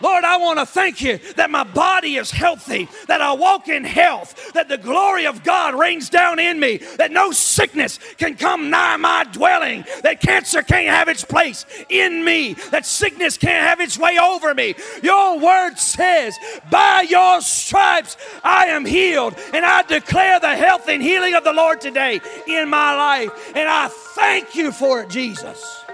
Lord, 0.00 0.24
I 0.24 0.38
want 0.38 0.58
to 0.58 0.64
thank 0.64 1.02
you 1.02 1.18
that 1.36 1.50
my 1.50 1.64
body 1.64 2.16
is 2.16 2.30
healthy, 2.30 2.88
that 3.08 3.20
I 3.20 3.32
walk 3.32 3.68
in 3.68 3.84
health, 3.84 4.54
that 4.54 4.70
the 4.70 4.78
glory 4.78 5.26
of 5.26 5.44
God 5.44 5.74
rains 5.74 6.08
down 6.08 6.38
in 6.38 6.58
me, 6.58 6.78
that 6.96 7.10
no 7.10 7.30
sickness 7.30 7.98
can 8.16 8.36
come 8.36 8.70
nigh 8.70 8.96
my 8.96 9.24
dwelling, 9.24 9.84
that 10.02 10.22
cancer 10.22 10.62
can't 10.62 10.88
have 10.88 11.08
its 11.08 11.24
place 11.24 11.66
in 11.90 12.24
me, 12.24 12.54
that 12.70 12.86
sickness 12.86 13.36
can't 13.36 13.66
have 13.66 13.80
its 13.80 13.98
way 13.98 14.18
over 14.18 14.54
me. 14.54 14.74
Your 15.02 15.38
word 15.38 15.76
says, 15.76 16.38
By 16.70 17.04
your 17.06 17.42
stripes 17.42 18.16
I 18.42 18.66
am 18.66 18.86
healed, 18.86 19.34
and 19.52 19.62
I 19.62 19.82
declare 19.82 20.40
the 20.40 20.56
health 20.56 20.88
and 20.88 21.02
healing 21.02 21.34
of 21.34 21.44
the 21.44 21.52
Lord 21.52 21.82
today 21.82 22.20
in 22.46 22.70
my 22.70 22.94
life, 22.94 23.52
and 23.54 23.68
I 23.68 23.88
thank 23.88 24.54
you 24.54 24.72
for 24.72 25.02
it, 25.02 25.10
Jesus. 25.10 25.84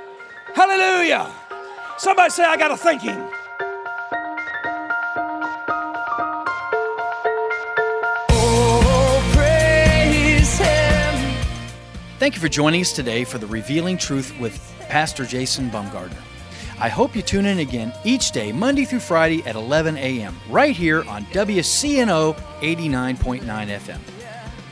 Hallelujah. 0.54 1.32
Somebody 1.96 2.30
say, 2.30 2.44
I 2.44 2.57
got 2.57 2.68
to 2.68 2.76
thank 2.76 3.02
him. 3.02 3.28
Oh, 8.30 9.33
praise 9.33 10.59
him. 10.59 11.44
Thank 12.18 12.35
you 12.35 12.40
for 12.40 12.48
joining 12.48 12.80
us 12.80 12.92
today 12.92 13.24
for 13.24 13.38
the 13.38 13.46
Revealing 13.46 13.96
Truth 13.96 14.37
with 14.40 14.74
Pastor 14.88 15.24
Jason 15.24 15.70
Bumgardner. 15.70 16.20
I 16.80 16.88
hope 16.88 17.14
you 17.14 17.22
tune 17.22 17.46
in 17.46 17.61
again 17.61 17.92
each 18.04 18.33
day, 18.33 18.50
Monday 18.50 18.85
through 18.85 18.98
Friday 18.98 19.44
at 19.46 19.54
11 19.54 19.96
a.m., 19.96 20.37
right 20.50 20.74
here 20.74 21.04
on 21.04 21.24
WCNO 21.26 22.35
89.9 22.61 23.44
FM. 23.44 24.00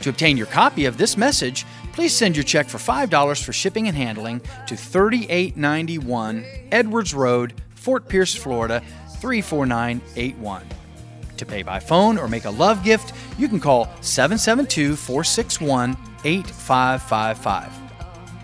To 0.01 0.09
obtain 0.09 0.35
your 0.35 0.47
copy 0.47 0.83
of 0.83 0.97
this 0.97 1.15
message, 1.15 1.65
please 1.93 2.15
send 2.15 2.35
your 2.35 2.43
check 2.43 2.67
for 2.67 2.77
$5 2.77 3.43
for 3.43 3.53
shipping 3.53 3.87
and 3.87 3.95
handling 3.95 4.41
to 4.67 4.75
3891 4.75 6.45
Edwards 6.71 7.13
Road, 7.13 7.53
Fort 7.75 8.09
Pierce, 8.09 8.35
Florida 8.35 8.83
34981. 9.19 10.63
To 11.37 11.45
pay 11.45 11.63
by 11.63 11.79
phone 11.79 12.17
or 12.17 12.27
make 12.27 12.43
a 12.45 12.49
love 12.49 12.83
gift, 12.83 13.13
you 13.37 13.47
can 13.47 13.59
call 13.59 13.85
772 14.01 14.95
461 14.95 15.95
8555. 16.23 17.71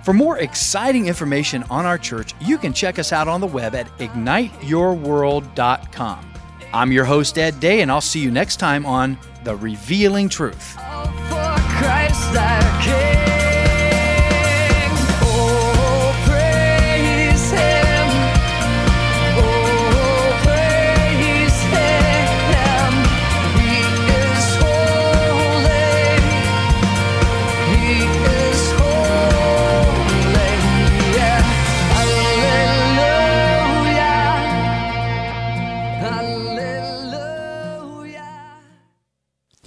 For 0.03 0.13
more 0.13 0.37
exciting 0.39 1.07
information 1.07 1.63
on 1.69 1.85
our 1.85 1.97
church, 1.97 2.33
you 2.41 2.57
can 2.57 2.73
check 2.73 2.99
us 2.99 3.11
out 3.11 3.27
on 3.27 3.41
the 3.41 3.47
web 3.47 3.75
at 3.75 3.87
igniteyourworld.com. 3.99 6.25
I'm 6.71 6.91
your 6.91 7.05
host, 7.05 7.37
Ed 7.37 7.59
Day, 7.59 7.81
and 7.81 7.91
I'll 7.91 8.01
see 8.01 8.19
you 8.19 8.31
next 8.31 8.57
time 8.57 8.85
on 8.85 9.17
The 9.43 9.55
Revealing 9.55 10.29
Truth. 10.29 10.75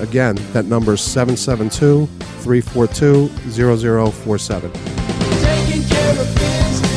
Again, 0.00 0.36
that 0.52 0.66
number 0.66 0.92
is 0.94 1.00
772 1.00 2.06
342 2.42 3.28
0047. 3.50 4.70
Taking 4.72 5.82
care 5.88 6.10
of 6.12 6.34
business. 6.36 6.88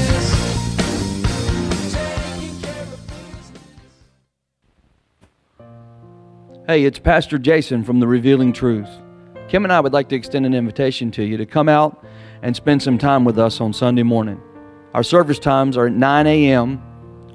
Hey, 6.68 6.84
it's 6.84 7.00
Pastor 7.00 7.40
Jason 7.40 7.84
from 7.84 8.00
the 8.00 8.08
Revealing 8.08 8.54
Truth. 8.54 8.90
Kim 9.48 9.64
and 9.64 9.74
I 9.74 9.80
would 9.80 9.94
like 9.94 10.08
to 10.10 10.16
extend 10.16 10.46
an 10.46 10.54
invitation 10.54 11.10
to 11.12 11.24
you 11.24 11.38
to 11.38 11.46
come 11.46 11.68
out 11.68 12.06
and 12.44 12.56
spend 12.56 12.84
some 12.84 13.00
time 13.00 13.26
with 13.26 13.40
us 13.40 13.60
on 13.60 13.74
Sunday 13.74 14.04
morning. 14.04 14.40
Our 14.94 15.04
service 15.04 15.40
times 15.40 15.76
are 15.76 15.88
at 15.88 15.94
9 15.94 16.28
a.m. 16.28 16.82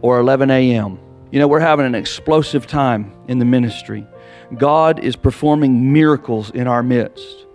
or 0.00 0.20
11 0.20 0.48
a.m. 0.50 0.98
You 1.32 1.40
know, 1.40 1.48
we're 1.48 1.58
having 1.58 1.86
an 1.86 1.96
explosive 1.96 2.68
time 2.68 3.12
in 3.26 3.40
the 3.40 3.44
ministry. 3.44 4.06
God 4.54 5.00
is 5.00 5.16
performing 5.16 5.92
miracles 5.92 6.50
in 6.50 6.66
our 6.66 6.82
midst. 6.82 7.46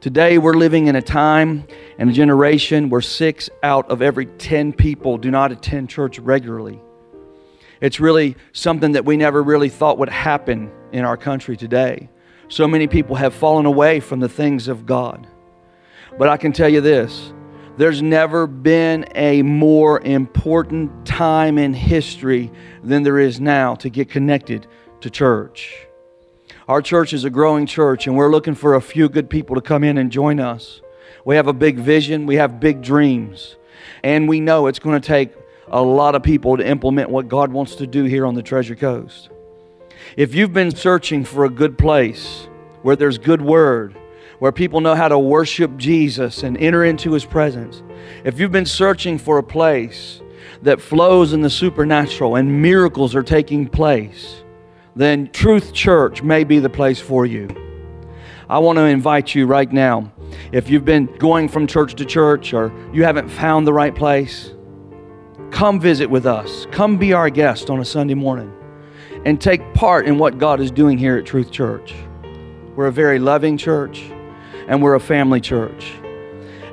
Today, 0.00 0.38
we're 0.38 0.54
living 0.54 0.86
in 0.88 0.96
a 0.96 1.02
time 1.02 1.66
and 1.98 2.10
a 2.10 2.12
generation 2.12 2.90
where 2.90 3.00
six 3.00 3.48
out 3.62 3.90
of 3.90 4.02
every 4.02 4.26
10 4.26 4.72
people 4.72 5.16
do 5.18 5.30
not 5.30 5.52
attend 5.52 5.90
church 5.90 6.18
regularly. 6.18 6.80
It's 7.80 8.00
really 8.00 8.36
something 8.52 8.92
that 8.92 9.04
we 9.04 9.16
never 9.16 9.42
really 9.42 9.68
thought 9.68 9.98
would 9.98 10.08
happen 10.08 10.70
in 10.92 11.04
our 11.04 11.16
country 11.16 11.56
today. 11.56 12.08
So 12.48 12.68
many 12.68 12.86
people 12.86 13.16
have 13.16 13.34
fallen 13.34 13.66
away 13.66 14.00
from 14.00 14.20
the 14.20 14.28
things 14.28 14.68
of 14.68 14.86
God. 14.86 15.26
But 16.18 16.28
I 16.28 16.36
can 16.36 16.52
tell 16.52 16.68
you 16.68 16.80
this 16.80 17.32
there's 17.76 18.02
never 18.02 18.46
been 18.46 19.06
a 19.14 19.42
more 19.42 20.00
important 20.00 21.06
time 21.06 21.58
in 21.58 21.72
history 21.72 22.52
than 22.84 23.02
there 23.02 23.18
is 23.18 23.40
now 23.40 23.74
to 23.76 23.88
get 23.88 24.10
connected 24.10 24.66
to 25.00 25.10
church. 25.10 25.86
Our 26.72 26.80
church 26.80 27.12
is 27.12 27.24
a 27.24 27.28
growing 27.28 27.66
church, 27.66 28.06
and 28.06 28.16
we're 28.16 28.30
looking 28.30 28.54
for 28.54 28.76
a 28.76 28.80
few 28.80 29.10
good 29.10 29.28
people 29.28 29.56
to 29.56 29.60
come 29.60 29.84
in 29.84 29.98
and 29.98 30.10
join 30.10 30.40
us. 30.40 30.80
We 31.26 31.36
have 31.36 31.46
a 31.46 31.52
big 31.52 31.76
vision, 31.76 32.24
we 32.24 32.36
have 32.36 32.60
big 32.60 32.80
dreams, 32.80 33.56
and 34.02 34.26
we 34.26 34.40
know 34.40 34.68
it's 34.68 34.78
going 34.78 34.98
to 34.98 35.06
take 35.06 35.32
a 35.68 35.82
lot 35.82 36.14
of 36.14 36.22
people 36.22 36.56
to 36.56 36.66
implement 36.66 37.10
what 37.10 37.28
God 37.28 37.52
wants 37.52 37.74
to 37.74 37.86
do 37.86 38.04
here 38.04 38.24
on 38.24 38.34
the 38.34 38.42
Treasure 38.42 38.74
Coast. 38.74 39.28
If 40.16 40.34
you've 40.34 40.54
been 40.54 40.74
searching 40.74 41.24
for 41.24 41.44
a 41.44 41.50
good 41.50 41.76
place 41.76 42.48
where 42.80 42.96
there's 42.96 43.18
good 43.18 43.42
word, 43.42 43.94
where 44.38 44.50
people 44.50 44.80
know 44.80 44.94
how 44.94 45.08
to 45.08 45.18
worship 45.18 45.76
Jesus 45.76 46.42
and 46.42 46.56
enter 46.56 46.86
into 46.86 47.12
his 47.12 47.26
presence, 47.26 47.82
if 48.24 48.40
you've 48.40 48.50
been 48.50 48.64
searching 48.64 49.18
for 49.18 49.36
a 49.36 49.42
place 49.42 50.22
that 50.62 50.80
flows 50.80 51.34
in 51.34 51.42
the 51.42 51.50
supernatural 51.50 52.36
and 52.36 52.62
miracles 52.62 53.14
are 53.14 53.22
taking 53.22 53.68
place, 53.68 54.41
then 54.94 55.30
Truth 55.32 55.72
Church 55.72 56.22
may 56.22 56.44
be 56.44 56.58
the 56.58 56.70
place 56.70 57.00
for 57.00 57.24
you. 57.24 57.48
I 58.48 58.58
want 58.58 58.76
to 58.76 58.84
invite 58.84 59.34
you 59.34 59.46
right 59.46 59.70
now. 59.70 60.12
If 60.52 60.68
you've 60.68 60.84
been 60.84 61.06
going 61.18 61.48
from 61.48 61.66
church 61.66 61.94
to 61.96 62.04
church 62.04 62.52
or 62.52 62.72
you 62.92 63.04
haven't 63.04 63.28
found 63.28 63.66
the 63.66 63.72
right 63.72 63.94
place, 63.94 64.52
come 65.50 65.80
visit 65.80 66.10
with 66.10 66.26
us. 66.26 66.66
Come 66.70 66.98
be 66.98 67.12
our 67.12 67.30
guest 67.30 67.70
on 67.70 67.80
a 67.80 67.84
Sunday 67.84 68.14
morning 68.14 68.52
and 69.24 69.40
take 69.40 69.74
part 69.74 70.06
in 70.06 70.18
what 70.18 70.38
God 70.38 70.60
is 70.60 70.70
doing 70.70 70.98
here 70.98 71.16
at 71.16 71.24
Truth 71.24 71.50
Church. 71.50 71.94
We're 72.76 72.86
a 72.86 72.92
very 72.92 73.18
loving 73.18 73.56
church 73.56 74.02
and 74.68 74.82
we're 74.82 74.94
a 74.94 75.00
family 75.00 75.40
church. 75.40 75.92